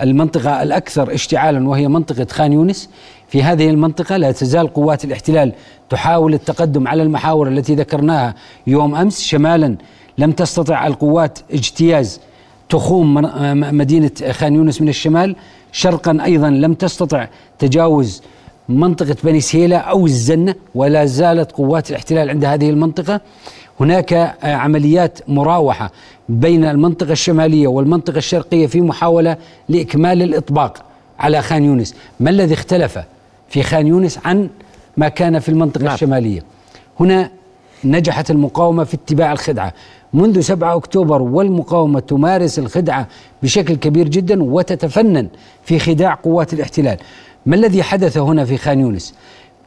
المنطقة 0.00 0.62
الأكثر 0.62 1.14
اشتعالا 1.14 1.68
وهي 1.68 1.88
منطقة 1.88 2.26
خان 2.30 2.52
يونس. 2.52 2.88
في 3.28 3.42
هذه 3.42 3.70
المنطقة 3.70 4.16
لا 4.16 4.32
تزال 4.32 4.74
قوات 4.74 5.04
الاحتلال 5.04 5.52
تحاول 5.90 6.34
التقدم 6.34 6.88
على 6.88 7.02
المحاور 7.02 7.48
التي 7.48 7.74
ذكرناها 7.74 8.34
يوم 8.66 8.94
أمس. 8.94 9.22
شمالا 9.22 9.76
لم 10.18 10.32
تستطع 10.32 10.86
القوات 10.86 11.38
اجتياز 11.52 12.20
تخوم 12.68 13.14
مدينة 13.76 14.10
خان 14.30 14.54
يونس 14.54 14.82
من 14.82 14.88
الشمال. 14.88 15.36
شرقا 15.72 16.18
أيضا 16.24 16.50
لم 16.50 16.74
تستطع 16.74 17.28
تجاوز 17.58 18.22
منطقة 18.68 19.16
بني 19.24 19.40
سهيلة 19.40 19.76
أو 19.76 20.06
الزنة 20.06 20.54
ولا 20.74 21.04
زالت 21.04 21.52
قوات 21.52 21.90
الاحتلال 21.90 22.30
عند 22.30 22.44
هذه 22.44 22.70
المنطقة. 22.70 23.20
هناك 23.80 24.36
عمليات 24.42 25.18
مراوحة 25.28 25.90
بين 26.28 26.64
المنطقة 26.64 27.12
الشمالية 27.12 27.68
والمنطقة 27.68 28.18
الشرقية 28.18 28.66
في 28.66 28.80
محاولة 28.80 29.36
لإكمال 29.68 30.22
الإطباق 30.22 30.82
على 31.18 31.42
خان 31.42 31.64
يونس. 31.64 31.94
ما 32.20 32.30
الذي 32.30 32.54
اختلف 32.54 32.98
في 33.48 33.62
خان 33.62 33.86
يونس 33.86 34.18
عن 34.24 34.48
ما 34.96 35.08
كان 35.08 35.38
في 35.38 35.48
المنطقة 35.48 35.84
نعم. 35.84 35.94
الشمالية؟ 35.94 36.42
هنا 37.00 37.30
نجحت 37.84 38.30
المقاومة 38.30 38.84
في 38.84 38.94
اتباع 38.94 39.32
الخدعة. 39.32 39.72
منذ 40.12 40.40
7 40.40 40.76
أكتوبر 40.76 41.22
والمقاومة 41.22 42.00
تمارس 42.00 42.58
الخدعة 42.58 43.06
بشكل 43.42 43.74
كبير 43.76 44.08
جدا 44.08 44.42
وتتفنن 44.42 45.28
في 45.64 45.78
خداع 45.78 46.14
قوات 46.14 46.52
الاحتلال. 46.52 46.96
ما 47.46 47.56
الذي 47.56 47.82
حدث 47.82 48.18
هنا 48.18 48.44
في 48.44 48.56
خان 48.56 48.80
يونس؟ 48.80 49.14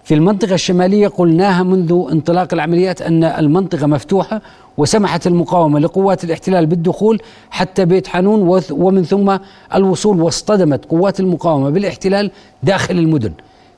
في 0.03 0.13
المنطقة 0.13 0.53
الشمالية 0.53 1.08
قلناها 1.08 1.63
منذ 1.63 2.08
انطلاق 2.12 2.53
العمليات 2.53 3.01
أن 3.01 3.24
المنطقة 3.24 3.88
مفتوحة 3.88 4.41
وسمحت 4.77 5.27
المقاومة 5.27 5.79
لقوات 5.79 6.24
الاحتلال 6.24 6.65
بالدخول 6.65 7.22
حتى 7.50 7.86
بيت 7.86 8.08
حانون 8.08 8.62
ومن 8.72 9.03
ثم 9.03 9.38
الوصول 9.75 10.22
واصطدمت 10.22 10.86
قوات 10.86 11.20
المقاومة 11.20 11.70
بالاحتلال 11.70 12.31
داخل 12.63 12.98
المدن. 12.98 13.31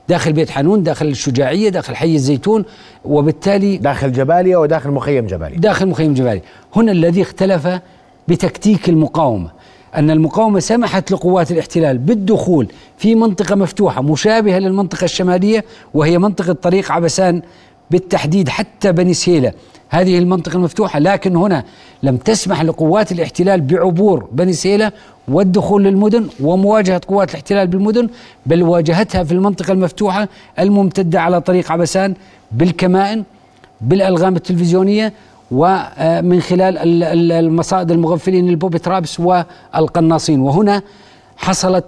داخل 0.08 0.32
بيت 0.32 0.50
حانون 0.50 0.82
داخل 0.82 1.06
الشجاعية 1.06 1.68
داخل 1.68 1.96
حي 1.96 2.14
الزيتون 2.14 2.64
وبالتالي 3.04 3.76
داخل 3.76 4.12
جباليا 4.12 4.56
وداخل 4.56 4.90
مخيم 4.90 5.26
جباليا. 5.26 5.58
داخل 5.58 5.86
مخيم 5.88 6.14
جباليا. 6.14 6.42
هنا 6.76 6.92
الذي 6.92 7.22
اختلف 7.22 7.68
بتكتيك 8.28 8.88
المقاومة. 8.88 9.50
أن 9.96 10.10
المقاومة 10.10 10.60
سمحت 10.60 11.10
لقوات 11.12 11.50
الاحتلال 11.50 11.98
بالدخول 11.98 12.68
في 12.98 13.14
منطقة 13.14 13.54
مفتوحة 13.54 14.02
مشابهة 14.02 14.58
للمنطقة 14.58 15.04
الشمالية 15.04 15.64
وهي 15.94 16.18
منطقة 16.18 16.52
طريق 16.52 16.92
عبسان 16.92 17.42
بالتحديد 17.90 18.48
حتى 18.48 18.92
بني 18.92 19.14
سهيلة. 19.14 19.52
هذه 19.88 20.18
المنطقة 20.18 20.56
المفتوحة 20.56 20.98
لكن 20.98 21.36
هنا 21.36 21.64
لم 22.02 22.16
تسمح 22.16 22.62
لقوات 22.62 23.12
الاحتلال 23.12 23.60
بعبور 23.60 24.28
بني 24.32 24.52
سهيلة 24.52 24.92
والدخول 25.28 25.84
للمدن 25.84 26.28
ومواجهة 26.40 27.00
قوات 27.08 27.30
الاحتلال 27.30 27.66
بالمدن 27.66 28.08
بل 28.46 28.62
واجهتها 28.62 29.24
في 29.24 29.32
المنطقة 29.32 29.72
المفتوحة 29.72 30.28
الممتدة 30.58 31.20
على 31.20 31.40
طريق 31.40 31.72
عبسان 31.72 32.14
بالكمائن 32.52 33.24
بالألغام 33.80 34.36
التلفزيونية 34.36 35.12
ومن 35.54 36.40
خلال 36.40 37.02
المصائد 37.32 37.90
المغفلين 37.90 38.48
البوبي 38.48 38.78
ترابس 38.78 39.20
والقناصين. 39.20 40.40
وهنا 40.40 40.82
حصلت 41.36 41.84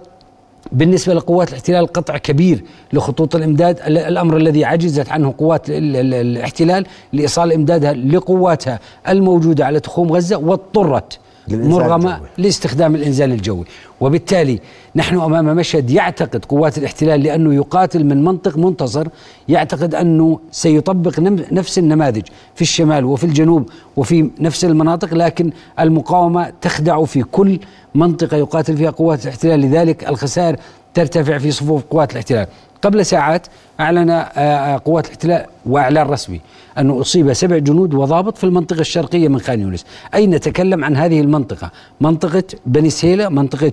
بالنسبة 0.71 1.13
لقوات 1.13 1.49
الاحتلال 1.49 1.87
قطع 1.87 2.17
كبير 2.17 2.63
لخطوط 2.93 3.35
الإمداد 3.35 3.79
الأمر 3.87 4.37
الذي 4.37 4.65
عجزت 4.65 5.09
عنه 5.09 5.33
قوات 5.37 5.61
الاحتلال 5.69 6.85
لإيصال 7.13 7.53
إمدادها 7.53 7.93
لقواتها 7.93 8.79
الموجودة 9.09 9.65
على 9.65 9.79
تخوم 9.79 10.11
غزة 10.11 10.37
واضطرت 10.37 11.19
مرغمة 11.49 12.15
الجوي. 12.15 12.29
لاستخدام 12.37 12.95
الإنزال 12.95 13.31
الجوي 13.31 13.65
وبالتالي 14.01 14.59
نحن 14.95 15.19
أمام 15.19 15.45
مشهد 15.45 15.89
يعتقد 15.89 16.45
قوات 16.45 16.77
الاحتلال 16.77 17.23
لأنه 17.23 17.53
يقاتل 17.53 18.03
من 18.03 18.23
منطق 18.23 18.57
منتصر 18.57 19.07
يعتقد 19.49 19.95
أنه 19.95 20.39
سيطبق 20.51 21.19
نفس 21.51 21.77
النماذج 21.77 22.23
في 22.55 22.61
الشمال 22.61 23.05
وفي 23.05 23.23
الجنوب 23.23 23.69
وفي 23.95 24.29
نفس 24.39 24.65
المناطق 24.65 25.13
لكن 25.13 25.51
المقاومة 25.79 26.53
تخدع 26.61 27.03
في 27.03 27.23
كل 27.23 27.59
منطقة 27.95 28.37
يقاتل 28.37 28.77
فيها 28.77 28.89
قوات 28.89 29.23
الاحتلال 29.23 29.59
لذلك 29.59 30.09
الخسائر 30.09 30.55
ترتفع 30.93 31.37
في 31.37 31.51
صفوف 31.51 31.83
قوات 31.83 32.11
الاحتلال 32.11 32.47
قبل 32.81 33.05
ساعات 33.05 33.47
أعلن 33.79 34.09
آه، 34.09 34.21
آه، 34.37 34.81
قوات 34.85 35.05
الاحتلال 35.05 35.45
وإعلان 35.65 36.07
رسمي 36.07 36.41
أنه 36.79 37.01
أصيب 37.01 37.33
سبع 37.33 37.57
جنود 37.57 37.93
وضابط 37.93 38.37
في 38.37 38.43
المنطقة 38.43 38.79
الشرقية 38.79 39.27
من 39.27 39.39
خان 39.39 39.61
يونس. 39.61 39.85
أي 40.13 40.27
نتكلم 40.27 40.83
عن 40.83 40.95
هذه 40.95 41.21
المنطقة؟ 41.21 41.71
منطقة 42.01 42.43
بني 42.65 42.89
سهيلة 42.89 43.29
منطقة 43.29 43.71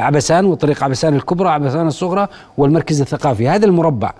عبسان 0.00 0.44
وطريق 0.44 0.84
عبسان 0.84 1.14
الكبرى 1.14 1.48
عبسان 1.48 1.86
الصغرى 1.86 2.28
والمركز 2.58 3.00
الثقافي. 3.00 3.48
هذا 3.48 3.66
المربع 3.66 4.12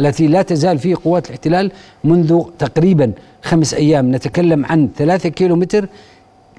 التي 0.00 0.26
لا 0.26 0.42
تزال 0.42 0.78
فيه 0.78 0.96
قوات 1.04 1.26
الاحتلال 1.26 1.72
منذ 2.04 2.42
تقريبا 2.58 3.12
خمس 3.42 3.74
أيام. 3.74 4.14
نتكلم 4.14 4.66
عن 4.66 4.88
ثلاثة 4.96 5.28
كيلو 5.28 5.56
متر 5.56 5.88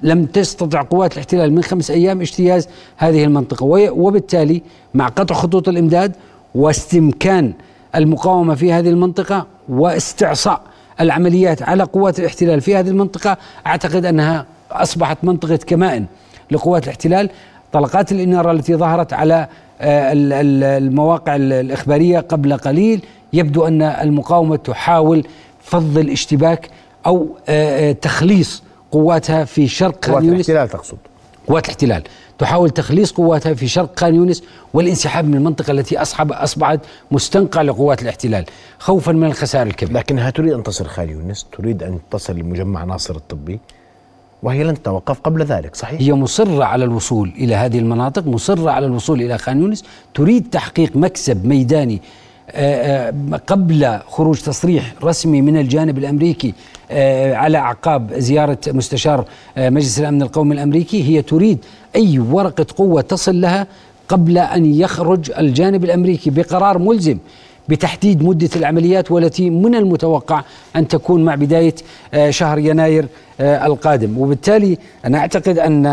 لم 0.02 0.24
تستطع 0.24 0.82
قوات 0.82 1.12
الاحتلال 1.12 1.52
من 1.52 1.62
خمس 1.62 1.90
أيام 1.90 2.20
اجتياز 2.20 2.68
هذه 2.96 3.24
المنطقة. 3.24 3.64
وبالتالي 3.92 4.62
مع 4.94 5.08
قطع 5.08 5.34
خطوط 5.34 5.68
الإمداد 5.68 6.12
واستمكان 6.54 7.52
المقاومة 7.94 8.54
في 8.54 8.72
هذه 8.72 8.88
المنطقة 8.88 9.46
واستعصاء 9.68 10.62
العمليات 11.00 11.62
على 11.62 11.82
قوات 11.82 12.18
الاحتلال 12.18 12.60
في 12.60 12.76
هذه 12.76 12.88
المنطقة 12.88 13.36
أعتقد 13.66 14.04
أنها 14.04 14.46
أصبحت 14.72 15.18
منطقة 15.22 15.56
كمائن 15.56 16.06
لقوات 16.50 16.84
الاحتلال. 16.84 17.30
طلقات 17.72 18.12
الإنارة 18.12 18.52
التي 18.52 18.76
ظهرت 18.76 19.12
على 19.12 19.48
آه، 19.80 20.12
المواقع 20.78 21.36
الإخبارية 21.36 22.20
قبل 22.20 22.56
قليل 22.56 23.02
يبدو 23.32 23.66
أن 23.66 23.82
المقاومة 23.82 24.56
تحاول 24.56 25.24
فض 25.60 25.98
الاشتباك 25.98 26.70
أو 27.06 27.28
آه، 27.48 27.90
آه، 27.90 27.92
تخليص 27.92 28.62
قواتها 28.90 29.44
في 29.44 29.68
شرق 29.68 30.04
خان 30.04 30.24
يونس. 30.24 30.50
قوات 30.50 30.50
الاحتلال 30.50 30.68
تقصد. 30.68 30.98
قوات 31.48 31.64
الاحتلال. 31.64 32.02
تحاول 32.38 32.70
تخليص 32.70 33.12
قواتها 33.12 33.54
في 33.54 33.68
شرق 33.68 34.00
خان 34.00 34.14
يونس 34.14 34.42
والانسحاب 34.74 35.24
من 35.24 35.34
المنطقة 35.34 35.70
التي 35.70 36.02
أصحب 36.02 36.32
أصبحت 36.32 36.80
مستنقع 37.10 37.62
لقوات 37.62 38.02
الاحتلال 38.02 38.44
خوفا 38.78 39.12
من 39.12 39.24
الخسائر 39.24 39.66
الكبيرة. 39.66 39.98
لكنها 39.98 40.30
تريد 40.30 40.52
أن 40.52 40.62
تصل 40.62 40.86
خان 40.86 41.08
يونس؟ 41.08 41.46
تريد 41.58 41.82
أن 41.82 41.98
تصل 42.10 42.36
لمجمع 42.36 42.84
ناصر 42.84 43.16
الطبي؟ 43.16 43.60
وهي 44.42 44.64
لن 44.64 44.82
تتوقف 44.82 45.20
قبل 45.20 45.42
ذلك 45.44 45.76
صحيح؟ 45.76 46.00
هي 46.00 46.12
مصرة 46.12 46.64
على 46.64 46.84
الوصول 46.84 47.32
إلى 47.36 47.54
هذه 47.54 47.78
المناطق 47.78 48.26
مصرة 48.26 48.70
على 48.70 48.86
الوصول 48.86 49.22
إلى 49.22 49.38
خان 49.38 49.60
يونس. 49.60 49.84
تريد 50.14 50.50
تحقيق 50.50 50.96
مكسب 50.96 51.46
ميداني 51.46 52.02
قبل 53.46 53.98
خروج 54.08 54.38
تصريح 54.40 54.94
رسمي 55.04 55.42
من 55.42 55.56
الجانب 55.56 55.98
الأمريكي 55.98 56.54
آه، 56.90 57.34
على 57.34 57.58
أعقاب 57.58 58.12
زيارة 58.14 58.58
مستشار 58.68 59.24
مجلس 59.56 60.00
الأمن 60.00 60.22
القومي 60.22 60.54
الأمريكي 60.54 61.04
هي 61.04 61.22
تريد 61.22 61.58
أي 61.96 62.18
ورقة 62.18 62.66
قوة 62.76 63.00
تصل 63.00 63.40
لها 63.40 63.66
قبل 64.08 64.38
أن 64.38 64.64
يخرج 64.74 65.30
الجانب 65.38 65.84
الأمريكي 65.84 66.30
بقرار 66.30 66.78
ملزم 66.78 67.18
بتحديد 67.68 68.22
مدة 68.22 68.50
العمليات 68.56 69.10
والتي 69.10 69.50
من 69.50 69.74
المتوقع 69.74 70.42
أن 70.76 70.88
تكون 70.88 71.24
مع 71.24 71.34
بداية 71.34 71.74
شهر 72.30 72.58
يناير 72.58 73.06
القادم. 73.40 74.18
وبالتالي 74.18 74.78
أنا 75.04 75.18
أعتقد 75.18 75.58
أن 75.58 75.86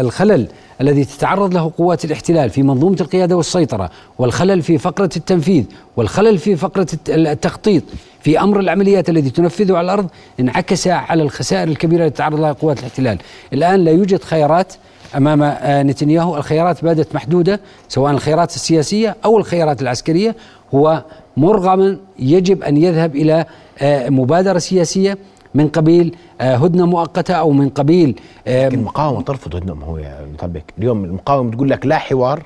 الخلل 0.00 0.48
الذي 0.80 1.04
تتعرض 1.04 1.54
له 1.54 1.72
قوات 1.78 2.04
الاحتلال 2.04 2.50
في 2.50 2.62
منظومة 2.62 2.96
القيادة 3.00 3.36
والسيطرة 3.36 3.90
والخلل 4.18 4.62
في 4.62 4.78
فقرة 4.78 5.10
التنفيذ 5.16 5.64
والخلل 5.96 6.38
في 6.38 6.56
فقرة 6.56 6.86
التخطيط. 7.08 7.82
في 8.20 8.40
أمر 8.40 8.60
العمليات 8.60 9.08
الذي 9.08 9.30
تنفذه 9.30 9.76
على 9.76 9.84
الأرض 9.84 10.08
انعكس 10.40 10.88
على 10.88 11.22
الخسائر 11.22 11.68
الكبيرة 11.68 12.06
التي 12.06 12.16
تعرض 12.16 12.40
لها 12.40 12.52
قوات 12.52 12.78
الاحتلال. 12.78 13.18
الآن 13.52 13.84
لا 13.84 13.90
يوجد 13.90 14.24
خيارات 14.24 14.72
أمام 15.16 15.42
آه، 15.42 15.82
نتنياهو. 15.82 16.36
الخيارات 16.36 16.84
بادت 16.84 17.14
محدودة 17.14 17.60
سواء 17.88 18.12
الخيارات 18.12 18.54
السياسية 18.54 19.16
أو 19.24 19.38
الخيارات 19.38 19.82
العسكرية. 19.82 20.36
هو 20.74 21.04
مرغما 21.36 21.96
يجب 22.18 22.62
أن 22.62 22.76
يذهب 22.76 23.16
إلى 23.16 23.44
آه، 23.78 24.08
مبادرة 24.08 24.58
سياسية 24.58 25.18
من 25.54 25.68
قبيل 25.68 26.16
آه، 26.40 26.56
هدنة 26.56 26.86
مؤقتة 26.86 27.34
أو 27.34 27.50
من 27.50 27.68
قبيل 27.68 28.20
آه، 28.46 28.66
لكن 28.68 28.78
المقاومه 28.78 29.22
ترفض 29.22 29.56
هدنة 29.56 29.74
ما 29.74 29.86
هو 29.86 29.98
يا 29.98 30.26
مطبق. 30.34 30.60
اليوم 30.78 31.04
المقاومة 31.04 31.50
بتقول 31.50 31.70
لك 31.70 31.86
لا 31.86 31.98
حوار 31.98 32.42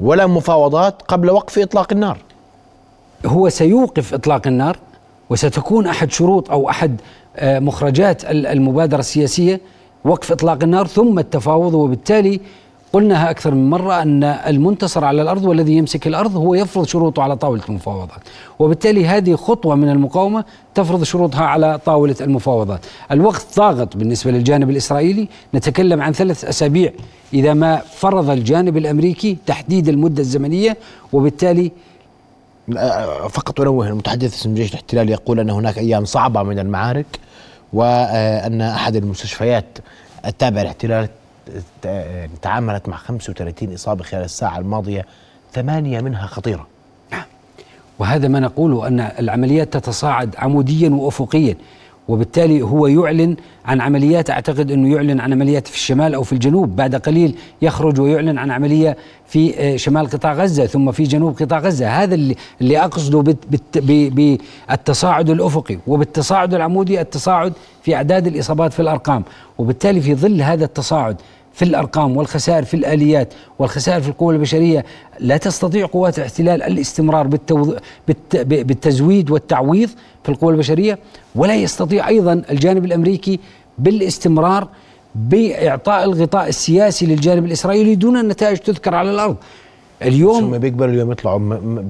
ولا 0.00 0.26
مفاوضات 0.26 1.02
قبل 1.02 1.30
وقف 1.30 1.58
إطلاق 1.58 1.92
النار. 1.92 2.18
هو 3.26 3.48
سيوقف 3.48 4.14
إطلاق 4.14 4.46
النار 4.46 4.76
وستكون 5.30 5.86
أحد 5.86 6.10
شروط 6.12 6.50
أو 6.50 6.68
أحد 6.70 7.00
آه، 7.36 7.58
مخرجات 7.58 8.24
المبادرة 8.24 8.98
السياسية 9.00 9.60
وقف 10.04 10.32
إطلاق 10.32 10.58
النار 10.62 10.86
ثم 10.86 11.18
التفاوض 11.18 11.74
وبالتالي 11.74 12.40
قلناها 12.92 13.30
أكثر 13.30 13.54
من 13.54 13.70
مرة 13.70 14.02
أن 14.02 14.24
المنتصر 14.24 15.04
على 15.04 15.22
الأرض 15.22 15.44
والذي 15.44 15.72
يمسك 15.72 16.06
الأرض 16.06 16.36
هو 16.36 16.54
يفرض 16.54 16.86
شروطه 16.86 17.22
على 17.22 17.36
طاولة 17.36 17.62
المفاوضات. 17.68 18.20
وبالتالي 18.58 19.06
هذه 19.06 19.34
خطوة 19.34 19.74
من 19.74 19.88
المقاومة 19.88 20.44
تفرض 20.74 21.02
شروطها 21.02 21.44
على 21.44 21.78
طاولة 21.84 22.16
المفاوضات. 22.20 22.80
الوقت 23.10 23.46
ضاغط 23.56 23.96
بالنسبة 23.96 24.30
للجانب 24.30 24.70
الإسرائيلي. 24.70 25.28
نتكلم 25.54 26.02
عن 26.02 26.12
ثلاث 26.12 26.44
أسابيع 26.44 26.92
إذا 27.34 27.54
ما 27.54 27.76
فرض 27.76 28.30
الجانب 28.30 28.76
الأمريكي 28.76 29.36
تحديد 29.46 29.88
المدة 29.88 30.20
الزمنية 30.20 30.76
وبالتالي 31.12 31.72
فقط 33.30 33.60
أنوه 33.60 33.88
المتحدث 33.88 34.34
اسم 34.34 34.54
جيش 34.54 34.70
الاحتلال 34.70 35.10
يقول 35.10 35.40
أن 35.40 35.50
هناك 35.50 35.78
أيام 35.78 36.04
صعبة 36.04 36.42
من 36.42 36.58
المعارك 36.58 37.06
وأن 37.72 38.60
أحد 38.60 38.96
المستشفيات 38.96 39.78
التابعة 40.26 40.62
للاحتلال 40.62 41.08
تعاملت 42.42 42.88
مع 42.88 42.96
35 42.96 43.74
إصابة 43.74 44.04
خلال 44.04 44.24
الساعة 44.24 44.58
الماضية 44.58 45.06
ثمانية 45.52 46.00
منها 46.00 46.26
خطيرة. 46.26 46.66
نعم. 47.12 47.24
وهذا 47.98 48.28
ما 48.28 48.40
نقوله 48.40 48.86
أن 48.86 49.00
العمليات 49.00 49.72
تتصاعد 49.72 50.36
عموديا 50.38 50.88
وأفقيا. 50.88 51.56
وبالتالي 52.08 52.62
هو 52.62 52.86
يعلن 52.86 53.36
عن 53.64 53.80
عمليات 53.80 54.30
أعتقد 54.30 54.70
أنه 54.70 54.94
يعلن 54.94 55.20
عن 55.20 55.32
عمليات 55.32 55.68
في 55.68 55.74
الشمال 55.74 56.14
أو 56.14 56.22
في 56.22 56.32
الجنوب. 56.32 56.76
بعد 56.76 56.94
قليل 56.94 57.34
يخرج 57.62 58.00
ويعلن 58.00 58.38
عن 58.38 58.50
عملية 58.50 58.96
في 59.26 59.58
آه، 59.58 59.76
شمال 59.76 60.06
قطاع 60.06 60.32
غزة 60.32 60.66
ثم 60.66 60.92
في 60.92 61.02
جنوب 61.02 61.36
قطاع 61.40 61.58
غزة. 61.58 61.88
هذا 61.88 62.14
اللي 62.14 62.36
اللي 62.60 62.78
أقصده 62.78 63.36
بالتصاعد 64.10 65.30
الأفقي 65.30 65.78
وبالتصاعد 65.86 66.54
العمودي 66.54 67.00
التصاعد 67.00 67.52
في 67.82 67.94
أعداد 67.94 68.26
الإصابات 68.26 68.72
في 68.72 68.80
الأرقام. 68.80 69.24
وبالتالي 69.58 70.00
في 70.00 70.14
ظل 70.14 70.42
هذا 70.42 70.64
التصاعد 70.64 71.16
في 71.52 71.64
الأرقام 71.64 72.16
والخسائر 72.16 72.64
في 72.64 72.74
الآليات 72.74 73.34
والخسائر 73.58 74.00
في 74.00 74.08
القوى 74.08 74.34
البشرية 74.34 74.84
لا 75.20 75.36
تستطيع 75.36 75.86
قوات 75.86 76.18
الاحتلال 76.18 76.62
الاستمرار 76.62 77.26
بالتوض... 77.26 77.78
بالت... 78.08 78.36
بالتزويد 78.36 79.30
والتعويض 79.30 79.90
في 80.22 80.28
القوى 80.28 80.52
البشرية 80.52 80.98
ولا 81.34 81.54
يستطيع 81.54 82.08
أيضا 82.08 82.42
الجانب 82.50 82.84
الأمريكي 82.84 83.40
بالاستمرار 83.78 84.68
بإعطاء 85.14 86.04
الغطاء 86.04 86.48
السياسي 86.48 87.06
للجانب 87.06 87.44
الإسرائيلي 87.44 87.94
دون 87.94 88.16
النتائج 88.16 88.58
تذكر 88.58 88.94
على 88.94 89.10
الأرض. 89.10 89.36
اليوم 90.02 90.44
هم 90.44 90.58
بيقبلوا 90.58 90.92
اليوم 90.92 91.12
يطلعوا 91.12 91.38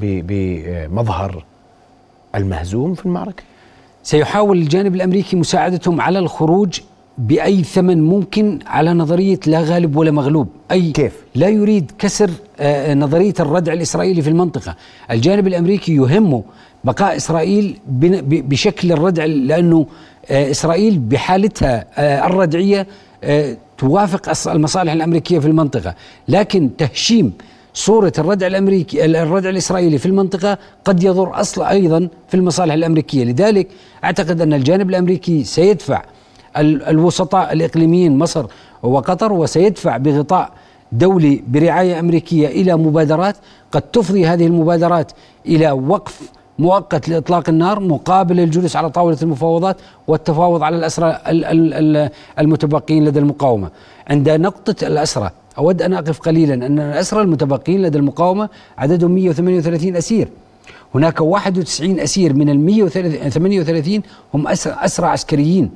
بمظهر 0.02 1.44
المهزوم 2.34 2.94
في 2.94 3.06
المعركة. 3.06 3.42
سيحاول 4.02 4.58
الجانب 4.58 4.94
الأمريكي 4.94 5.36
مساعدتهم 5.36 6.00
على 6.00 6.18
الخروج 6.18 6.80
بأي 7.18 7.62
ثمن 7.62 8.02
ممكن 8.02 8.58
على 8.66 8.92
نظرية 8.92 9.40
لا 9.46 9.60
غالب 9.60 9.96
ولا 9.96 10.10
مغلوب. 10.10 10.48
أي 10.70 10.90
كيف؟ 10.90 11.12
لا 11.34 11.48
يريد 11.48 11.90
كسر 11.98 12.30
آه، 12.60 12.94
نظرية 12.94 13.34
الردع 13.40 13.72
الإسرائيلي 13.72 14.22
في 14.22 14.28
المنطقة. 14.28 14.76
الجانب 15.10 15.46
الأمريكي 15.46 15.94
يهمه 15.94 16.42
بقاء 16.84 17.16
إسرائيل 17.16 17.78
بشكل 18.20 18.92
الردع 18.92 19.24
لأنه 19.24 19.86
آه، 20.30 20.50
إسرائيل 20.50 20.98
بحالتها 20.98 21.84
آه، 21.96 22.26
الردعية 22.26 22.86
توافق 23.78 24.50
المصالح 24.50 24.92
الأمريكية 24.92 25.38
في 25.38 25.46
المنطقة. 25.46 25.94
لكن 26.28 26.70
تهشيم 26.78 27.32
صورة 27.74 28.12
الردع 28.18 28.46
الأمريكي 28.46 29.04
الردع 29.04 29.50
الإسرائيلي 29.50 29.98
في 29.98 30.06
المنطقة 30.06 30.58
قد 30.84 31.02
يضر 31.02 31.40
أصلا 31.40 31.70
أيضا 31.70 32.08
في 32.28 32.34
المصالح 32.34 32.74
الأمريكية. 32.74 33.24
لذلك 33.24 33.68
أعتقد 34.04 34.40
أن 34.40 34.52
الجانب 34.52 34.90
الأمريكي 34.90 35.44
سيدفع 35.44 36.02
الوسطاء 36.56 37.52
الإقليميين 37.52 38.18
مصر 38.18 38.46
وقطر 38.82 39.32
وسيدفع 39.32 39.96
بغطاء 39.96 40.50
دولي 40.92 41.42
برعاية 41.48 42.00
أمريكية 42.00 42.46
إلى 42.48 42.76
مبادرات 42.76 43.36
قد 43.72 43.82
تفضي 43.82 44.26
هذه 44.26 44.46
المبادرات 44.46 45.12
إلى 45.46 45.70
وقف 45.70 46.20
مؤقت 46.58 47.08
لإطلاق 47.08 47.48
النار 47.48 47.80
مقابل 47.80 48.40
الجلوس 48.40 48.76
على 48.76 48.90
طاولة 48.90 49.18
المفاوضات 49.22 49.76
والتفاوض 50.06 50.62
على 50.62 50.76
الأسرى 50.76 51.18
المتبقين 52.38 53.04
لدى 53.04 53.18
المقاومة. 53.18 53.70
عند 54.10 54.30
نقطة 54.30 54.86
الأسرى 54.86 55.30
أود 55.58 55.82
أن 55.82 55.94
أقف 55.94 56.18
قليلا 56.20 56.54
أن 56.54 56.78
الأسرى 56.78 57.22
المتبقين 57.22 57.82
لدى 57.82 57.98
المقاومة 57.98 58.48
عددهم 58.78 59.10
138 59.10 59.96
أسير. 59.96 60.28
هناك 60.94 61.20
91 61.20 62.00
أسير 62.00 62.34
من 62.34 62.48
ال 62.48 62.60
138 62.60 64.02
هم 64.34 64.48
أسرى 64.48 65.06
عسكريين. 65.06 65.70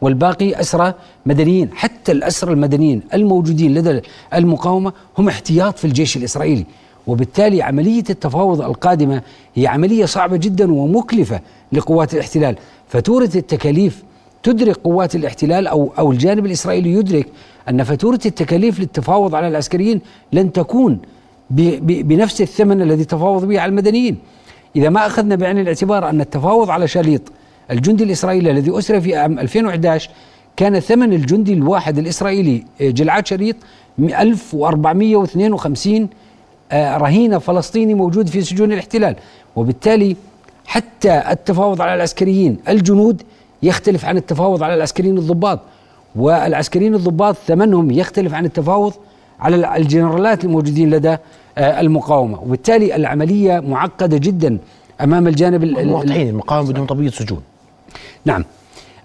والباقي 0.00 0.60
أسرى 0.60 0.94
مدنيين. 1.26 1.70
حتى 1.74 2.12
الأسرى 2.12 2.52
المدنيين 2.52 3.02
الموجودين 3.14 3.74
لدى 3.74 4.00
المقاومة 4.34 4.92
هم 5.18 5.28
احتياط 5.28 5.78
في 5.78 5.84
الجيش 5.84 6.16
الإسرائيلي. 6.16 6.64
وبالتالي 7.06 7.62
عملية 7.62 8.04
التفاوض 8.10 8.60
القادمة 8.62 9.22
هي 9.54 9.66
عملية 9.66 10.04
صعبة 10.04 10.36
جدا 10.36 10.72
ومكلفة 10.72 11.40
لقوات 11.72 12.14
الاحتلال. 12.14 12.56
فاتورة 12.88 13.30
التكاليف 13.34 14.02
تدرك 14.42 14.76
قوات 14.76 15.14
الاحتلال 15.14 15.66
أو, 15.66 15.92
أو 15.98 16.12
الجانب 16.12 16.46
الإسرائيلي 16.46 16.92
يدرك 16.92 17.26
أن 17.68 17.82
فاتورة 17.82 18.20
التكاليف 18.26 18.80
للتفاوض 18.80 19.34
على 19.34 19.48
العسكريين 19.48 20.00
لن 20.32 20.52
تكون 20.52 20.98
بنفس 21.50 22.40
الثمن 22.40 22.82
الذي 22.82 23.04
تفاوض 23.04 23.44
به 23.44 23.60
على 23.60 23.70
المدنيين. 23.70 24.18
إذا 24.76 24.88
ما 24.88 25.06
أخذنا 25.06 25.36
بعين 25.36 25.58
الاعتبار 25.58 26.08
أن 26.08 26.20
التفاوض 26.20 26.70
على 26.70 26.88
شاليط 26.88 27.22
الجندي 27.70 28.04
الإسرائيلي 28.04 28.50
الذي 28.50 28.78
أسر 28.78 29.00
في 29.00 29.16
عام 29.16 29.38
2011 29.38 30.10
كان 30.56 30.80
ثمن 30.80 31.12
الجندي 31.12 31.52
الواحد 31.52 31.98
الإسرائيلي 31.98 32.64
آه، 32.80 32.90
جلعاد 32.90 33.26
شريط 33.26 33.56
1452 33.98 36.08
آه، 36.72 36.96
رهينة 36.96 37.38
فلسطيني 37.38 37.94
موجود 37.94 38.28
في 38.28 38.40
سجون 38.42 38.72
الاحتلال. 38.72 39.16
وبالتالي 39.56 40.16
حتى 40.66 41.22
التفاوض 41.30 41.80
على 41.80 41.94
العسكريين 41.94 42.56
الجنود 42.68 43.22
يختلف 43.62 44.04
عن 44.04 44.16
التفاوض 44.16 44.62
على 44.62 44.74
العسكريين 44.74 45.18
الضباط 45.18 45.60
والعسكريين 46.16 46.94
الضباط 46.94 47.36
ثمنهم 47.46 47.90
يختلف 47.90 48.34
عن 48.34 48.44
التفاوض 48.44 48.92
على 49.40 49.76
الجنرالات 49.76 50.44
الموجودين 50.44 50.90
لدى 50.90 51.16
آه، 51.58 51.80
المقاومة. 51.80 52.40
وبالتالي 52.42 52.96
العملية 52.96 53.60
معقدة 53.60 54.18
جدا 54.18 54.58
أمام 55.00 55.28
الجانب 55.28 55.88
واضحين 55.88 56.28
المقاومة 56.28 56.68
بدون 56.70 56.86
تبييض 56.86 57.12
سجون. 57.12 57.40
نعم. 58.24 58.44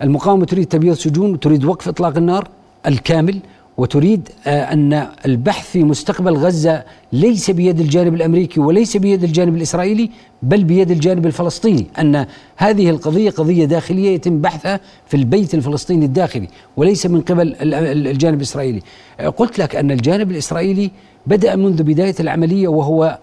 المقاومة 0.01 0.45
تريد 0.45 0.65
تبييض 0.65 0.95
سجون 0.95 1.34
وتريد 1.34 1.65
وقف 1.65 1.88
إطلاق 1.88 2.17
النار 2.17 2.47
الكامل 2.88 3.39
وتريد 3.77 4.29
آه، 4.47 4.73
أن 4.73 5.08
البحث 5.25 5.71
في 5.71 5.84
مستقبل 5.84 6.34
غزة 6.34 6.84
ليس 7.13 7.51
بيد 7.51 7.79
الجانب 7.79 8.13
الأمريكي 8.13 8.60
وليس 8.60 8.97
بيد 8.97 9.23
الجانب 9.23 9.55
الإسرائيلي 9.55 10.10
بل 10.43 10.63
بيد 10.63 10.91
الجانب 10.91 11.25
الفلسطيني. 11.25 11.88
أن 11.99 12.25
هذه 12.58 12.89
القضية 12.89 13.29
قضية 13.29 13.65
داخلية 13.65 14.10
يتم 14.10 14.41
بحثها 14.41 14.79
في 15.08 15.17
البيت 15.17 15.53
الفلسطيني 15.53 16.05
الداخلي 16.05 16.47
وليس 16.77 17.05
من 17.05 17.21
قبل 17.21 17.55
الجانب 17.62 18.38
الإسرائيلي. 18.38 18.82
آه، 19.19 19.29
قلت 19.29 19.60
لك 19.60 19.75
أن 19.75 19.91
الجانب 19.91 20.32
الإسرائيلي 20.32 20.91
بدأ 21.27 21.55
منذ 21.55 21.84
بداية 21.84 22.15
العملية 22.19 22.67
وهو 22.67 23.17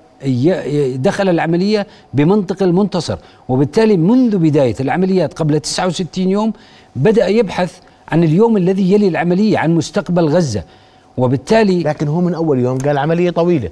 دخل 0.97 1.29
العملية 1.29 1.87
بمنطق 2.15 2.63
المنتصر. 2.63 3.19
وبالتالي 3.49 3.97
منذ 3.97 4.39
بداية 4.39 4.75
العمليات 4.81 5.33
قبل 5.33 5.61
69 5.61 6.31
يوم 6.31 6.53
بدأ 6.97 7.27
يبحث 7.27 7.79
عن 8.09 8.25
اليوم 8.25 8.57
الذي 8.57 8.93
يلي 8.93 9.09
العملية 9.09 9.59
عن 9.59 9.75
مستقبل 9.75 10.25
غزة. 10.25 10.63
وبالتالي 11.17 11.83
لكن 11.83 12.09
هو 12.09 12.21
من 12.21 12.35
أول 12.35 12.59
يوم 12.59 12.79
قال 12.79 12.99
عملية 12.99 13.31
طويلة. 13.31 13.71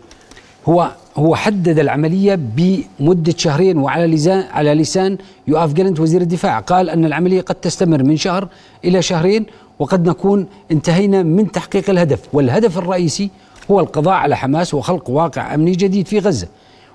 هو 0.69 0.91
هو 1.17 1.35
حدد 1.35 1.79
العملية 1.79 2.39
بمدة 2.57 3.35
شهرين 3.37 3.79
وعلى 3.79 4.07
لسان 4.07 4.45
على 4.53 4.75
لسان 4.75 5.19
يؤاف 5.49 5.73
جالنت 5.73 6.01
وزير 6.01 6.21
الدفاع. 6.21 6.61
قال 6.61 6.91
أن 6.91 7.05
العملية 7.05 7.41
قد 7.41 7.55
تستمر 7.55 8.03
من 8.03 8.17
شهر 8.17 8.49
إلى 8.85 9.03
شهرين 9.03 9.47
وقد 9.79 10.09
نكون 10.09 10.47
انتهينا 10.73 11.23
من 11.23 11.53
تحقيق 11.53 11.91
الهدف. 11.91 12.21
والهدف 12.33 12.79
الرئيسي 12.79 13.31
هو 13.71 13.81
القضاء 13.81 14.15
على 14.15 14.37
حماس 14.37 14.75
وخلق 14.75 15.11
واقع 15.11 15.55
أمني 15.55 15.73
جديد 15.73 16.09
في 16.09 16.19
غزة. 16.19 16.49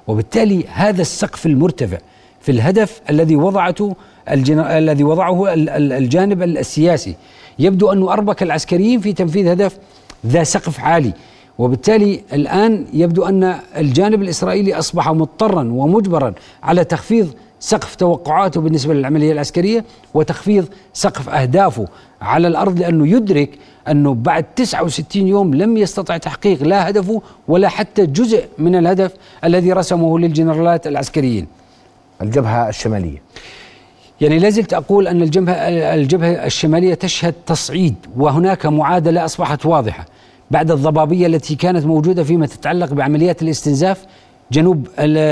وبالتالي 0.08 0.66
هذا 0.74 1.02
السقف 1.02 1.46
المرتفع 1.46 1.98
في 2.42 2.52
الهدف 2.52 3.02
الذي 3.10 3.36
وضعته 3.36 3.96
الذي 4.30 5.04
وضعه 5.04 5.54
الجانب 5.54 6.44
السياسي 6.44 7.16
يبدو 7.60 7.92
أنه 7.92 8.14
أربك 8.14 8.44
العسكريين 8.44 9.00
في 9.00 9.14
تنفيذ 9.14 9.48
هدف 9.48 9.78
ذا 10.26 10.44
سقف 10.44 10.80
عالي. 10.80 11.14
وبالتالي 11.58 12.22
الآن 12.34 12.86
يبدو 12.94 13.26
أن 13.26 13.56
الجانب 13.78 14.22
الإسرائيلي 14.22 14.74
أصبح 14.74 15.10
مضطرا 15.10 15.64
ومجبرا 15.72 16.34
على 16.64 16.84
تخفيض 16.84 17.34
سقف 17.60 17.96
توقعاته 17.96 18.62
بالنسبة 18.62 18.94
للعملية 18.94 19.32
العسكرية 19.32 19.86
وتخفيض 20.14 20.66
سقف 20.94 21.30
أهدافه 21.30 21.88
على 22.22 22.48
الأرض 22.48 22.80
لأنه 22.80 23.08
يدرك 23.08 23.50
أنه 23.88 24.14
بعد 24.14 24.44
69 24.56 25.28
يوم 25.28 25.54
لم 25.54 25.78
يستطع 25.78 26.18
تحقيق 26.18 26.64
لا 26.64 26.90
هدفه 26.90 27.22
ولا 27.48 27.68
حتى 27.68 28.06
جزء 28.06 28.46
من 28.58 28.76
الهدف 28.76 29.12
الذي 29.44 29.74
رسمه 29.74 30.20
للجنرالات 30.20 30.88
العسكريين. 30.88 31.48
الجبهة 32.22 32.70
الشمالية. 32.70 33.22
يعني 34.22 34.40
لازلت 34.40 34.74
أقول 34.74 35.08
أن 35.08 35.22
الجبهة, 35.22 35.54
الجبهة 35.96 36.30
الشمالية 36.46 36.94
تشهد 36.94 37.34
تصعيد 37.46 37.96
وهناك 38.18 38.66
معادلة 38.66 39.26
أصبحت 39.26 39.66
واضحة 39.66 40.06
بعد 40.52 40.72
الضبابية 40.72 41.28
التي 41.28 41.56
كانت 41.56 41.86
موجودة 41.86 42.24
فيما 42.24 42.46
تتعلق 42.46 42.94
بعمليات 42.94 43.42
الاستنزاف 43.42 44.06
جنوب 44.52 44.88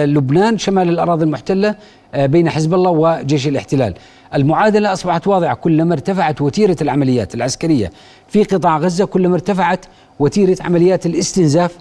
لبنان 0.05 0.57
شمال 0.57 0.89
الأراضي 0.89 1.23
المحتلة 1.23 1.75
آه، 2.13 2.25
بين 2.25 2.49
حزب 2.49 2.73
الله 2.73 2.89
وجيش 2.91 3.47
الاحتلال. 3.47 3.93
المعادلة 4.33 4.93
أصبحت 4.93 5.27
واضحة 5.27 5.53
كلما 5.53 5.93
ارتفعت 5.93 6.41
وتيرة 6.41 6.75
العمليات 6.81 7.35
العسكرية. 7.35 7.91
في 8.27 8.43
قطاع 8.43 8.77
غزة 8.77 9.05
كلما 9.05 9.33
ارتفعت 9.35 9.85
وتيرة 10.19 10.57
عمليات 10.61 11.05
الاستنزاف 11.05 11.77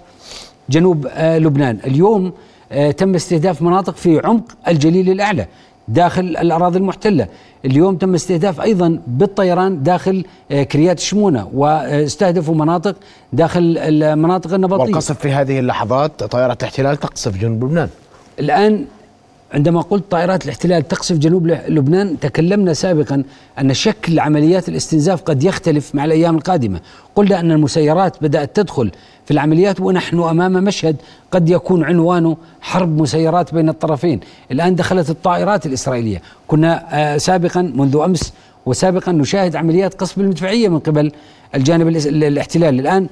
جنوب 0.69 1.07
آه، 1.09 1.37
لبنان. 1.37 1.79
اليوم 1.85 2.33
آه، 2.71 2.91
تم 2.91 3.15
استهداف 3.15 3.61
مناطق 3.61 3.95
في 3.95 4.21
عمق 4.23 4.43
الجليل 4.67 5.09
الأعلى. 5.09 5.47
داخل 5.87 6.21
الأراضي 6.21 6.77
المحتلة. 6.77 7.27
اليوم 7.65 7.95
تم 7.95 8.13
استهداف 8.13 8.61
أيضا 8.61 8.99
بالطيران 9.07 9.83
داخل 9.83 10.25
آه، 10.51 10.63
كريات 10.63 10.99
شمونة 10.99 11.49
واستهدفوا 11.53 12.55
مناطق 12.55 12.95
داخل 13.33 13.77
المناطق 13.77 14.53
النبطية. 14.53 14.83
والقصف 14.83 15.19
في 15.19 15.31
هذه 15.31 15.59
اللحظات 15.59 16.23
طائرة 16.23 16.57
الاحتلال 16.61 16.97
تقصف 16.97 17.37
جنوب 17.37 17.63
لبنان. 17.63 17.89
الآن 18.39 18.85
عندما 19.53 19.81
قلت 19.81 20.03
طائرات 20.11 20.45
الاحتلال 20.45 20.87
تقصف 20.87 21.17
جنوب 21.17 21.47
لبنان 21.47 22.19
تكلمنا 22.19 22.73
سابقا 22.73 23.23
أن 23.59 23.73
شكل 23.73 24.19
عمليات 24.19 24.69
الاستنزاف 24.69 25.21
قد 25.21 25.43
يختلف 25.43 25.95
مع 25.95 26.05
الأيام 26.05 26.35
القادمة. 26.35 26.79
قلنا 27.15 27.39
أن 27.39 27.51
المسيرات 27.51 28.17
بدأت 28.21 28.55
تدخل 28.55 28.91
في 29.25 29.31
العمليات 29.31 29.79
ونحن 29.79 30.19
أمام 30.19 30.53
مشهد 30.53 30.95
قد 31.31 31.49
يكون 31.49 31.83
عنوانه 31.83 32.37
حرب 32.61 33.01
مسيرات 33.01 33.53
بين 33.53 33.69
الطرفين. 33.69 34.19
الآن 34.51 34.75
دخلت 34.75 35.09
الطائرات 35.09 35.65
الإسرائيلية. 35.65 36.21
كنا 36.47 36.85
آه، 36.91 37.17
سابقا 37.17 37.61
منذ 37.61 38.01
أمس 38.05 38.33
وسابقا 38.65 39.11
نشاهد 39.11 39.55
عمليات 39.55 39.93
قصف 39.93 40.17
المدفعية 40.17 40.69
من 40.69 40.79
قبل 40.79 41.11
الجانب 41.55 41.87
الاحتلال. 41.87 42.79
الآن 42.79 43.07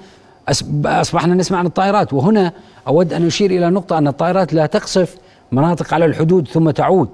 أصبحنا 0.85 1.35
نسمع 1.35 1.57
عن 1.59 1.65
الطائرات. 1.65 2.13
وهنا 2.13 2.51
أود 2.87 3.13
أن 3.13 3.27
أشير 3.27 3.51
إلى 3.51 3.69
نقطة 3.69 3.97
أن 3.97 4.07
الطائرات 4.07 4.53
لا 4.53 4.65
تقصف 4.65 5.15
مناطق 5.55 5.93
على 5.93 6.05
الحدود 6.05 6.47
ثم 6.47 6.69
تعود. 6.69 7.09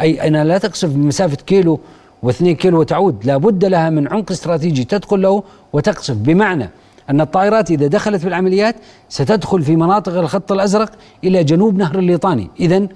أي 0.00 0.26
أنها 0.26 0.44
لا 0.44 0.58
تقصف 0.58 0.88
بمسافة 0.88 1.36
كيلو 1.36 1.80
واثنين 2.22 2.56
كيلو 2.56 2.80
وتعود. 2.80 3.24
لابد 3.24 3.64
لها 3.64 3.90
من 3.90 4.08
عمق 4.08 4.30
استراتيجي 4.30 4.84
تدخل 4.84 5.22
له 5.22 5.42
وتقصف. 5.72 6.14
بمعنى 6.14 6.70
أن 7.10 7.20
الطائرات 7.20 7.70
إذا 7.70 7.86
دخلت 7.86 8.20
في 8.20 8.28
العمليات 8.28 8.76
ستدخل 9.08 9.62
في 9.62 9.76
مناطق 9.76 10.18
الخط 10.18 10.52
الأزرق 10.52 10.92
إلى 11.24 11.44
جنوب 11.44 11.78
نهر 11.78 11.98
الليطاني 11.98 12.50
إذا 12.60 12.88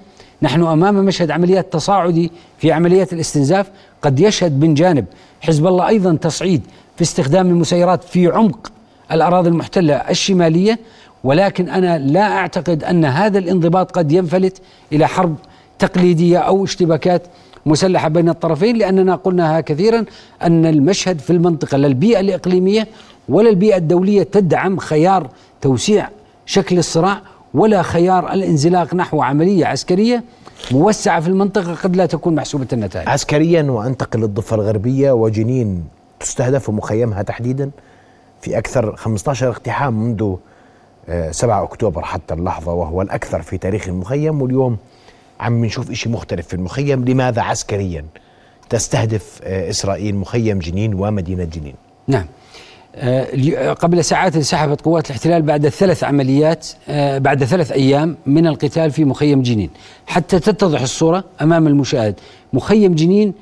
نحن 0.42 0.62
أمام 0.62 0.94
مشهد 0.94 1.30
عمليات 1.30 1.72
تصاعدي 1.72 2.30
في 2.58 2.72
عمليات 2.72 3.12
الاستنزاف. 3.12 3.70
قد 4.02 4.20
يشهد 4.20 4.60
من 4.64 4.74
جانب 4.74 5.04
حزب 5.40 5.66
الله 5.66 5.88
أيضا 5.88 6.14
تصعيد 6.14 6.62
في 6.96 7.02
استخدام 7.02 7.48
المسيرات 7.48 8.04
في 8.04 8.26
عمق 8.26 8.72
الأراضي 9.12 9.48
المحتلة 9.48 9.94
الشمالية. 9.94 10.78
ولكن 11.24 11.68
أنا 11.68 11.98
لا 11.98 12.36
أعتقد 12.36 12.84
أن 12.84 13.04
هذا 13.04 13.38
الانضباط 13.38 13.90
قد 13.90 14.12
ينفلت 14.12 14.62
إلى 14.92 15.06
حرب 15.06 15.36
تقليدية 15.78 16.38
أو 16.38 16.64
اشتباكات 16.64 17.22
مسلحة 17.66 18.08
بين 18.08 18.28
الطرفين 18.28 18.76
لأننا 18.76 19.14
قلناها 19.14 19.60
كثيرا 19.60 20.04
أن 20.42 20.66
المشهد 20.66 21.18
في 21.18 21.30
المنطقة 21.30 21.76
لا 21.78 21.86
البيئة 21.86 22.20
الإقليمية 22.20 22.88
ولا 23.28 23.50
البيئة 23.50 23.76
الدولية 23.76 24.22
تدعم 24.22 24.78
خيار 24.78 25.28
توسيع 25.60 26.08
شكل 26.46 26.78
الصراع 26.78 27.20
ولا 27.54 27.82
خيار 27.82 28.32
الانزلاق 28.32 28.94
نحو 28.94 29.22
عملية 29.22 29.66
عسكرية 29.66 30.24
موسعة 30.72 31.20
في 31.20 31.28
المنطقة 31.28 31.74
قد 31.74 31.96
لا 31.96 32.06
تكون 32.06 32.34
محسوبة 32.34 32.66
النتائج. 32.72 33.08
عسكريا 33.08 33.62
وأنتقل 33.62 34.20
للضفة 34.20 34.56
الغربية 34.56 35.12
وجنين 35.12 35.84
تستهدف 36.20 36.70
مخيمها 36.70 37.22
تحديدا 37.22 37.70
في 38.40 38.58
أكثر 38.58 38.96
15 38.96 39.48
اقتحام 39.50 39.94
منذ 40.04 40.36
7 41.30 41.62
أكتوبر 41.62 42.02
حتى 42.02 42.34
اللحظة 42.34 42.72
وهو 42.72 43.02
الأكثر 43.02 43.42
في 43.42 43.58
تاريخ 43.58 43.88
المخيم 43.88 44.42
واليوم 44.42 44.76
عم 45.40 45.64
نشوف 45.64 45.90
إشي 45.90 46.08
مختلف 46.08 46.46
في 46.46 46.54
المخيم. 46.54 47.04
لماذا 47.04 47.42
عسكريا 47.42 48.04
تستهدف 48.70 49.40
آه، 49.44 49.70
إسرائيل 49.70 50.16
مخيم 50.16 50.58
جنين 50.58 50.94
ومدينة 50.94 51.44
جنين؟ 51.44 51.74
نعم. 52.08 52.26
آه، 52.94 53.72
قبل 53.72 54.04
ساعات 54.04 54.36
انسحبت 54.36 54.80
قوات 54.80 55.06
الاحتلال 55.06 55.42
بعد 55.42 55.68
ثلاث 55.68 56.04
عمليات 56.04 56.66
آه، 56.88 57.18
بعد 57.18 57.44
ثلاث 57.44 57.72
أيام 57.72 58.16
من 58.26 58.46
القتال 58.46 58.90
في 58.90 59.04
مخيم 59.04 59.42
جنين. 59.42 59.70
حتى 60.06 60.38
تتضح 60.40 60.80
الصورة 60.80 61.24
أمام 61.42 61.66
المشاهد. 61.66 62.20
مخيم 62.52 62.94
جنين 62.94 63.34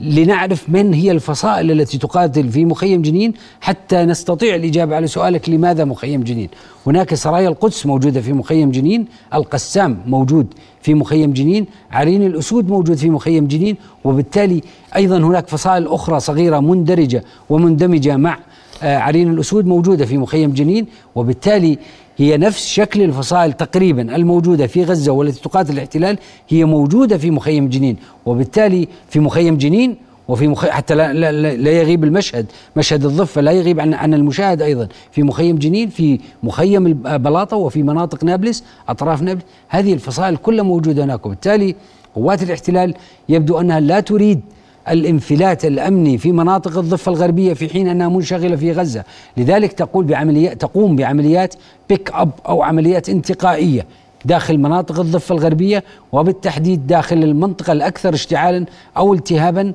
لنعرف 0.00 0.70
من 0.70 0.94
هي 0.94 1.10
الفصائل 1.10 1.70
التي 1.70 1.98
تقاتل 1.98 2.48
في 2.48 2.64
مخيم 2.64 3.02
جنين 3.02 3.34
حتى 3.60 4.04
نستطيع 4.04 4.54
الإجابة 4.54 4.96
على 4.96 5.06
سؤالك 5.06 5.48
لماذا 5.48 5.84
مخيم 5.84 6.22
جنين؟ 6.22 6.48
هناك 6.86 7.14
سرايا 7.14 7.48
القدس 7.48 7.86
موجودة 7.86 8.20
في 8.20 8.32
مخيم 8.32 8.70
جنين 8.70 9.06
القسام 9.34 9.98
موجود 10.06 10.46
في 10.82 10.94
مخيم 10.94 11.32
جنين 11.32 11.66
عرين 11.90 12.22
الأسود 12.26 12.68
موجود 12.68 12.96
في 12.96 13.10
مخيم 13.10 13.46
جنين 13.46 13.76
وبالتالي 14.04 14.60
أيضا 14.96 15.18
هناك 15.18 15.48
فصائل 15.48 15.86
أخرى 15.88 16.20
صغيرة 16.20 16.60
مندرجة 16.60 17.24
ومندمجة 17.50 18.16
مع 18.16 18.38
آه، 18.82 18.98
عرين 18.98 19.30
الأسود 19.30 19.66
موجودة 19.66 20.06
في 20.06 20.18
مخيم 20.18 20.52
جنين 20.52 20.86
وبالتالي 21.14 21.78
هي 22.16 22.36
نفس 22.36 22.66
شكل 22.66 23.02
الفصائل 23.02 23.52
تقريبا 23.52 24.16
الموجودة 24.16 24.66
في 24.66 24.84
غزة 24.84 25.12
والتي 25.12 25.40
تقاتل 25.42 25.72
الاحتلال 25.72 26.18
هي 26.48 26.64
موجودة 26.64 27.18
في 27.18 27.30
مخيم 27.30 27.68
جنين 27.68 27.96
وبالتالي 28.26 28.88
في 29.08 29.20
مخيم 29.20 29.56
جنين 29.56 29.96
وفي 30.28 30.48
مخي... 30.48 30.70
حتى 30.70 30.94
لا, 30.94 31.12
لا, 31.12 31.32
لا 31.56 31.70
يغيب 31.70 32.04
المشهد 32.04 32.46
مشهد 32.76 33.04
الضفة 33.04 33.40
لا 33.40 33.52
يغيب 33.52 33.80
عن, 33.80 33.94
عن 33.94 34.14
المشاهد 34.14 34.62
أيضا. 34.62 34.88
في 35.12 35.22
مخيم 35.22 35.56
جنين 35.56 35.88
في 35.88 36.20
مخيم 36.42 36.94
بلاطة 36.94 37.56
وفي 37.56 37.82
مناطق 37.82 38.24
نابلس 38.24 38.64
أطراف 38.88 39.22
نابلس 39.22 39.44
هذه 39.68 39.92
الفصائل 39.92 40.36
كلها 40.36 40.64
موجودة 40.64 41.04
هناك 41.04 41.26
وبالتالي 41.26 41.74
قوات 42.14 42.42
الاحتلال 42.42 42.94
يبدو 43.28 43.60
أنها 43.60 43.80
لا 43.80 44.00
تريد 44.00 44.40
الانفلات 44.88 45.64
الأمني 45.64 46.18
في 46.18 46.32
مناطق 46.32 46.78
الضفة 46.78 47.12
الغربية 47.12 47.54
في 47.54 47.68
حين 47.68 47.88
أنها 47.88 48.08
منشغلة 48.08 48.56
في 48.56 48.72
غزة، 48.72 49.04
لذلك 49.36 49.72
تقول 49.72 50.04
بعمليات 50.04 50.60
تقوم 50.60 50.96
بعمليات 50.96 51.54
بيك 51.88 52.10
اب 52.12 52.30
أو 52.48 52.62
عمليات 52.62 53.08
انتقائية 53.08 53.86
داخل 54.24 54.58
مناطق 54.58 55.00
الضفة 55.00 55.34
الغربية 55.34 55.84
وبالتحديد 56.12 56.86
داخل 56.86 57.16
المنطقة 57.16 57.72
الأكثر 57.72 58.14
اشتعالا 58.14 58.66
أو 58.96 59.14
التهابا 59.14 59.72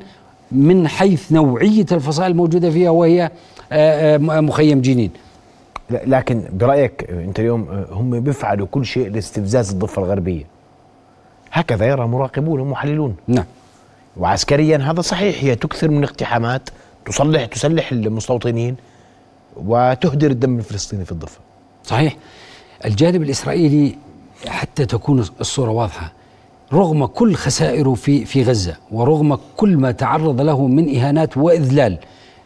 من 0.51 0.87
حيث 0.87 1.31
نوعية 1.31 1.85
الفصائل 1.91 2.31
الموجودة 2.31 2.69
فيها 2.71 2.89
وهي 2.89 3.31
آه، 3.71 4.15
آه، 4.15 4.17
مخيم 4.17 4.81
جنين. 4.81 5.11
لكن 5.89 6.43
برأيك 6.53 7.09
أنت 7.09 7.39
اليوم 7.39 7.67
آه، 7.69 7.85
هم 7.91 8.19
بيفعلوا 8.19 8.67
كل 8.71 8.85
شيء 8.85 9.09
لاستفزاز 9.09 9.71
الضفة 9.71 10.03
الغربية. 10.03 10.43
هكذا 11.51 11.85
يرى 11.85 12.07
مراقبون 12.07 12.59
ومحللون. 12.59 13.15
نعم. 13.27 13.45
وعسكريا 14.19 14.77
هذا 14.77 15.01
صحيح 15.01 15.43
هي 15.43 15.55
تكثر 15.55 15.89
من 15.89 16.03
اقتحامات 16.03 16.69
تصلح 17.05 17.45
تسلح 17.45 17.91
المستوطنين 17.91 18.75
وتهدر 19.57 20.31
الدم 20.31 20.57
الفلسطيني 20.57 21.05
في 21.05 21.11
الضفة. 21.11 21.39
صحيح. 21.83 22.17
الجانب 22.85 23.21
الإسرائيلي 23.21 23.95
حتى 24.47 24.85
تكون 24.85 25.25
الصورة 25.41 25.71
واضحة 25.71 26.13
رغم 26.73 27.05
كل 27.05 27.35
خسائره 27.35 27.93
في 27.93 28.25
في 28.25 28.43
غزة 28.43 28.75
ورغم 28.91 29.37
كل 29.57 29.77
ما 29.77 29.91
تعرض 29.91 30.41
له 30.41 30.67
من 30.67 30.95
إهانات 30.95 31.37
وإذلال 31.37 31.97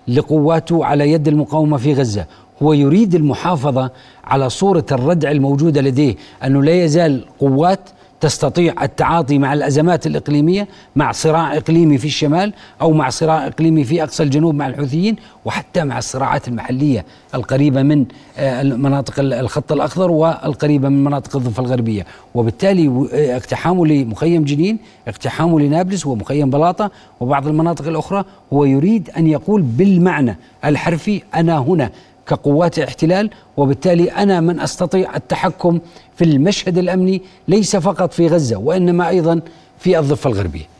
لقواته 0.07 0.86
على 0.86 1.12
يد 1.12 1.27
المقاومة 1.27 1.77
في 1.77 1.93
غزة 1.93 2.25
هو 2.63 2.73
يريد 2.73 3.15
المحافظة 3.15 3.91
على 4.23 4.49
صورة 4.49 4.86
الردع 4.91 5.31
الموجودة 5.31 5.81
لديه 5.81 6.15
أنه 6.43 6.63
لا 6.63 6.83
يزال 6.83 7.25
قوات 7.39 7.89
تستطيع 8.23 8.73
التعاطي 8.83 9.38
مع 9.38 9.53
الأزمات 9.53 10.07
الإقليمية 10.07 10.67
مع 10.95 11.12
صراع 11.12 11.57
إقليمي 11.57 11.97
في 11.97 12.05
الشمال 12.05 12.53
أو 12.81 12.91
مع 12.91 13.09
صراع 13.09 13.47
إقليمي 13.47 13.83
في 13.83 14.03
أقصى 14.03 14.23
الجنوب 14.23 14.55
مع 14.55 14.67
الحوثيين 14.67 15.15
وحتى 15.45 15.83
مع 15.83 15.97
الصراعات 15.97 16.47
المحلية 16.47 17.05
القريبة 17.36 17.81
من 17.83 18.05
آه، 18.38 18.63
مناطق 18.63 19.13
الخط 19.19 19.71
الأخضر 19.71 20.12
والقريبة 20.12 20.89
من 20.89 21.03
مناطق 21.03 21.36
الضفة 21.36 21.63
الغربية. 21.63 22.05
وبالتالي 22.36 22.88
آه، 23.13 23.38
اقتحامه 23.38 23.86
لمخيم 23.86 24.43
جنين 24.43 24.77
اقتحامه 25.07 25.59
لنابلس 25.59 26.05
ومخيم 26.05 26.49
بلاطة 26.49 26.91
وبعض 27.19 27.47
المناطق 27.47 27.88
الأخرى 27.88 28.23
هو 28.53 28.65
يريد 28.65 29.09
أن 29.17 29.27
يقول 29.27 29.62
بالمعنى 29.62 30.38
الحرفي 30.65 31.21
أنا 31.36 31.57
هنا. 31.57 31.89
كقوات 32.27 32.79
احتلال 32.79 33.29
وبالتالي 33.57 34.12
أنا 34.12 34.39
من 34.39 34.59
أستطيع 34.59 35.15
التحكم 35.15 35.79
في 36.15 36.23
المشهد 36.23 36.77
الأمني 36.77 37.21
ليس 37.47 37.75
فقط 37.75 38.13
في 38.13 38.27
غزة 38.27 38.57
وإنما 38.57 39.09
أيضا 39.09 39.41
في 39.79 39.99
الضفة 39.99 40.29
الغربية. 40.29 40.73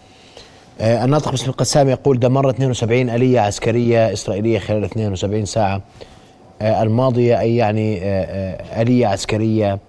آه 0.82 1.06
الناطق 1.06 1.32
باسم 1.32 1.50
القسام 1.50 1.90
يقول 1.90 2.20
دمرت 2.20 2.54
72 2.56 3.10
آلية 3.10 3.40
عسكرية 3.40 4.14
إسرائيلية 4.14 4.60
خلال 4.60 4.84
72 4.84 5.46
ساعة. 5.46 5.82
آه 6.62 6.84
الماضية 6.84 7.40
أي 7.40 7.56
يعني 7.56 8.00
آه, 8.04 8.04
آه، 8.06 8.82
آلية 8.82 9.08
عسكرية 9.08 9.80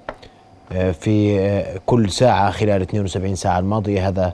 آه، 0.72 0.92
في 0.92 1.40
آه، 1.40 1.80
كل 1.86 2.10
ساعة 2.10 2.50
خلال 2.50 2.82
72 2.82 3.34
ساعة. 3.34 3.58
الماضية 3.58 4.08
هذا 4.08 4.32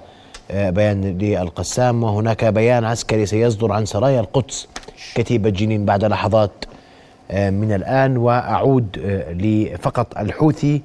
بيان 0.50 1.18
للقسام. 1.18 2.02
وهناك 2.02 2.44
بيان 2.44 2.84
عسكري 2.84 3.26
سيصدر 3.26 3.72
عن 3.72 3.86
سرايا 3.86 4.20
القدس 4.20 4.68
كتيبة 5.14 5.50
جنين 5.50 5.84
بعد 5.84 6.04
لحظات 6.04 6.50
من 7.34 7.72
الآن 7.72 8.16
وأعود 8.16 8.98
لفقط 9.32 10.18
الحوثي 10.18 10.82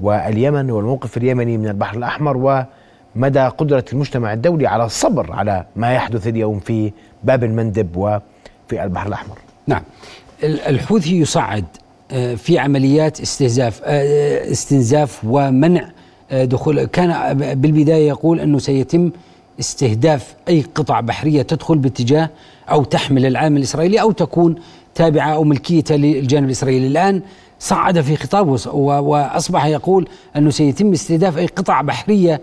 واليمن 0.00 0.70
والموقف 0.70 1.16
اليمني 1.16 1.58
من 1.58 1.68
البحر 1.68 1.96
الأحمر 1.96 2.36
ومدى 3.16 3.40
قدرة 3.40 3.84
المجتمع 3.92 4.32
الدولي 4.32 4.66
على 4.66 4.84
الصبر 4.84 5.32
على 5.32 5.64
ما 5.76 5.94
يحدث 5.94 6.26
اليوم 6.26 6.60
في 6.60 6.92
باب 7.24 7.44
المندب 7.44 7.96
وفي 7.96 8.84
البحر 8.84 9.06
الأحمر. 9.08 9.38
نعم. 9.66 9.82
الحوثي 10.44 11.20
يصعد 11.20 11.64
آه، 12.12 12.34
في 12.34 12.58
عمليات 12.58 13.20
استهزاف 13.20 13.80
آه، 13.84 14.50
استنزاف 14.50 15.20
ومنع 15.24 15.88
آه، 16.30 16.44
دخول. 16.44 16.84
كان 16.84 17.38
بالبداية 17.60 18.08
يقول 18.08 18.40
أنه 18.40 18.58
سيتم 18.58 19.10
استهداف 19.60 20.34
أي 20.48 20.64
قطع 20.74 21.00
بحرية 21.00 21.42
تدخل 21.42 21.78
باتجاه 21.78 22.30
أو 22.70 22.84
تحمل 22.84 23.26
العالم 23.26 23.56
الإسرائيلي 23.56 24.00
أو 24.00 24.12
تكون 24.12 24.54
تابعة 24.94 25.34
أو 25.34 25.44
ملكية 25.44 25.84
للجانب 25.90 26.46
الإسرائيلي. 26.46 26.86
الآن 26.86 27.22
صعد 27.58 28.00
في 28.00 28.16
خطابه 28.16 28.70
وأصبح 28.74 29.66
يقول 29.66 30.08
أنه 30.36 30.50
سيتم 30.50 30.92
استهداف 30.92 31.38
أي 31.38 31.46
قطع 31.46 31.82
بحرية 31.82 32.40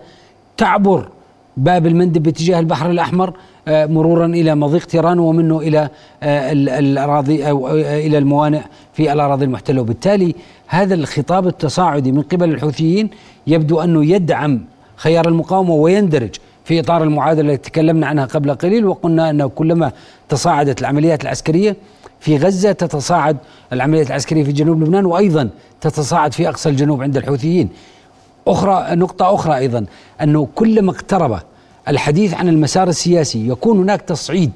تعبر 0.56 1.08
باب 1.56 1.86
المندب 1.86 2.22
باتجاه 2.22 2.58
البحر 2.58 2.90
الأحمر 2.90 3.32
آه، 3.68 3.86
مرورا 3.86 4.26
إلى 4.26 4.54
مضيق 4.54 4.84
تيران 4.84 5.18
ومنه 5.18 5.58
إلى 5.58 5.88
آه، 6.22 6.52
الأراضي 6.52 7.50
أو 7.50 7.68
آه، 7.68 7.98
إلى 8.06 8.18
الموانئ 8.18 8.60
في 8.92 9.12
الأراضي 9.12 9.44
المحتلة. 9.44 9.80
وبالتالي 9.80 10.34
هذا 10.66 10.94
الخطاب 10.94 11.46
التصاعدي 11.46 12.12
من 12.12 12.22
قبل 12.22 12.50
الحوثيين 12.50 13.10
يبدو 13.46 13.80
أنه 13.80 14.04
يدعم 14.04 14.60
خيار 14.96 15.28
المقاومة 15.28 15.74
ويندرج 15.74 16.34
في 16.64 16.80
إطار 16.80 17.02
المعادلة 17.02 17.52
التي 17.52 17.70
تكلمنا 17.70 18.06
عنها 18.06 18.24
قبل 18.24 18.54
قليل 18.54 18.86
وقلنا 18.86 19.30
أنه 19.30 19.46
كلما 19.46 19.92
تصاعدت 20.28 20.80
العمليات 20.80 21.22
العسكرية 21.22 21.76
في 22.20 22.36
غزة 22.36 22.72
تتصاعد 22.72 23.36
العمليات 23.72 24.06
العسكرية 24.06 24.44
في 24.44 24.52
جنوب 24.52 24.82
لبنان 24.82 25.06
وأيضا 25.06 25.50
تتصاعد 25.80 26.32
في 26.34 26.48
أقصى 26.48 26.68
الجنوب 26.68 27.02
عند 27.02 27.16
الحوثيين. 27.16 27.68
أخرى 28.46 28.96
نقطة 28.96 29.34
أخرى 29.34 29.56
أيضا 29.56 29.86
أنه 30.22 30.48
كلما 30.54 30.90
اقترب 30.90 31.38
الحديث 31.88 32.34
عن 32.34 32.48
المسار 32.48 32.88
السياسي 32.88 33.48
يكون 33.48 33.78
هناك 33.78 34.00
تصعيد 34.02 34.50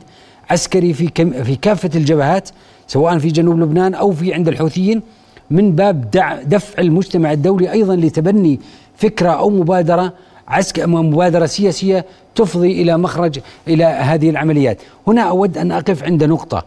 عسكري 0.50 0.94
في 0.94 1.08
في 1.44 1.56
كافة 1.56 1.90
الجبهات 1.94 2.48
سواء 2.86 3.18
في 3.18 3.28
جنوب 3.28 3.60
لبنان 3.60 3.94
أو 3.94 4.12
في 4.12 4.34
عند 4.34 4.48
الحوثيين 4.48 5.02
من 5.50 5.72
باب 5.72 6.10
دفع 6.46 6.82
المجتمع 6.82 7.32
الدولي 7.32 7.72
أيضا 7.72 7.96
لتبني 7.96 8.60
فكرة 8.96 9.30
أو 9.30 9.50
مبادرة 9.50 10.12
عسكر 10.48 10.86
مبادرة 10.86 11.46
سياسية 11.46 12.04
تفضي 12.34 12.82
إلى 12.82 12.98
مخرج 12.98 13.38
إلى 13.68 13.84
هذه 13.84 14.30
العمليات. 14.30 14.78
هنا 15.06 15.22
أود 15.22 15.58
أن 15.58 15.72
أقف 15.72 16.04
عند 16.04 16.24
نقطة. 16.24 16.64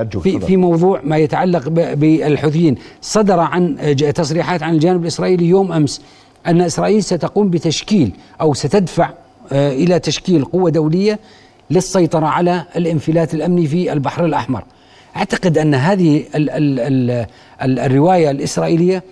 أرجوك 0.00 0.22
في, 0.22 0.40
في 0.40 0.56
موضوع 0.56 1.00
ما 1.04 1.16
يتعلق 1.16 1.68
بالحوثيين. 1.68 2.76
صدر 3.00 3.40
عن 3.40 3.76
تصريحات 4.14 4.62
عن 4.62 4.74
الجانب 4.74 5.02
الإسرائيلي 5.02 5.46
يوم 5.46 5.72
أمس 5.72 6.02
أن 6.46 6.60
إسرائيل 6.60 7.04
ستقوم 7.04 7.50
بتشكيل 7.50 8.12
أو 8.40 8.54
ستدفع 8.54 9.10
آه، 9.52 9.72
إلى 9.72 9.98
تشكيل 9.98 10.44
قوة 10.44 10.70
دولية 10.70 11.18
للسيطرة 11.70 12.26
على 12.26 12.64
الانفلات 12.76 13.34
الأمني 13.34 13.66
في 13.66 13.92
البحر 13.92 14.24
الأحمر. 14.24 14.64
أعتقد 15.16 15.58
أن 15.58 15.74
هذه 15.74 16.24
ال 16.34 16.50
ال 16.50 16.80
ال 16.80 17.26
ال 17.62 17.78
الرواية 17.78 18.30
الإسرائيلية 18.30 19.02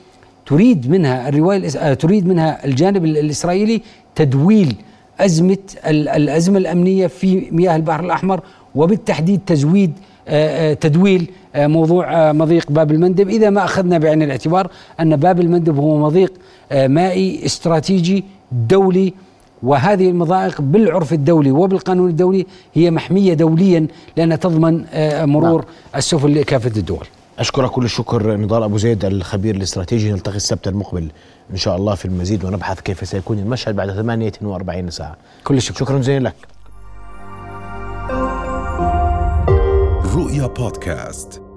تريد 0.49 0.91
منها 0.91 1.29
الرواية 1.29 1.69
آه، 1.79 1.95
تريد 1.95 2.27
منها 2.27 2.65
الجانب 2.65 3.05
الإسرائيلي 3.05 3.83
تدويل 4.15 4.77
أزمة 5.21 5.59
الأزمة 5.87 6.59
الأمنية 6.59 7.07
في 7.07 7.49
مياه 7.51 7.77
البحر 7.77 8.05
الأحمر 8.05 8.41
وبالتحديد 8.75 9.41
تزويد 9.47 9.93
آه، 10.29 10.71
آه، 10.71 10.75
تدويل 10.75 11.31
موضوع 11.57 12.33
مضيق 12.33 12.73
باب 12.73 12.91
المندب 12.91 13.29
إذا 13.29 13.51
ما 13.51 13.65
أخذنا 13.65 13.99
بعين 13.99 14.23
الاعتبار 14.23 14.71
أن 15.01 15.17
باب 15.17 15.41
المندب 15.41 15.79
هو 15.79 15.99
مضيق 15.99 16.33
مائي 16.73 17.47
استراتيجي 17.47 18.25
دولي 18.53 19.15
وهذه 19.63 20.11
المضائق 20.11 20.61
بالعرف 20.61 21.13
الدولي 21.13 21.51
وبالقانون 21.51 22.11
الدولي 22.11 22.47
هي 22.75 22.91
محمية 22.91 23.35
دوليا 23.35 23.87
لأنها 24.17 24.37
تضمن 24.37 24.85
مرور 25.25 25.61
نعم. 25.61 25.71
السفن 25.97 26.29
لكافة 26.29 26.73
الدول 26.77 27.07
أشكرك 27.39 27.71
كل 27.71 27.85
الشكر 27.85 28.37
نضال 28.37 28.63
أبو 28.63 28.79
زيد 28.79 29.05
الخبير 29.05 29.55
الاستراتيجي 29.55 30.13
نلتقي 30.13 30.37
السبت 30.37 30.69
المقبل 30.69 31.09
إن 31.51 31.57
شاء 31.57 31.77
الله 31.77 31.95
في 31.95 32.05
المزيد 32.05 32.45
ونبحث 32.45 32.81
كيف 32.81 33.09
سيكون 33.09 33.39
المشهد 33.39 33.77
بعد 33.77 33.91
48 33.93 34.91
ساعة. 34.91 35.17
كل 35.45 35.57
الشكر. 35.57 35.79
شكرا 35.79 35.99
جزيلا 35.99 36.29
لك. 36.29 36.35
رؤيا 40.15 40.47
بودكاست. 40.47 41.48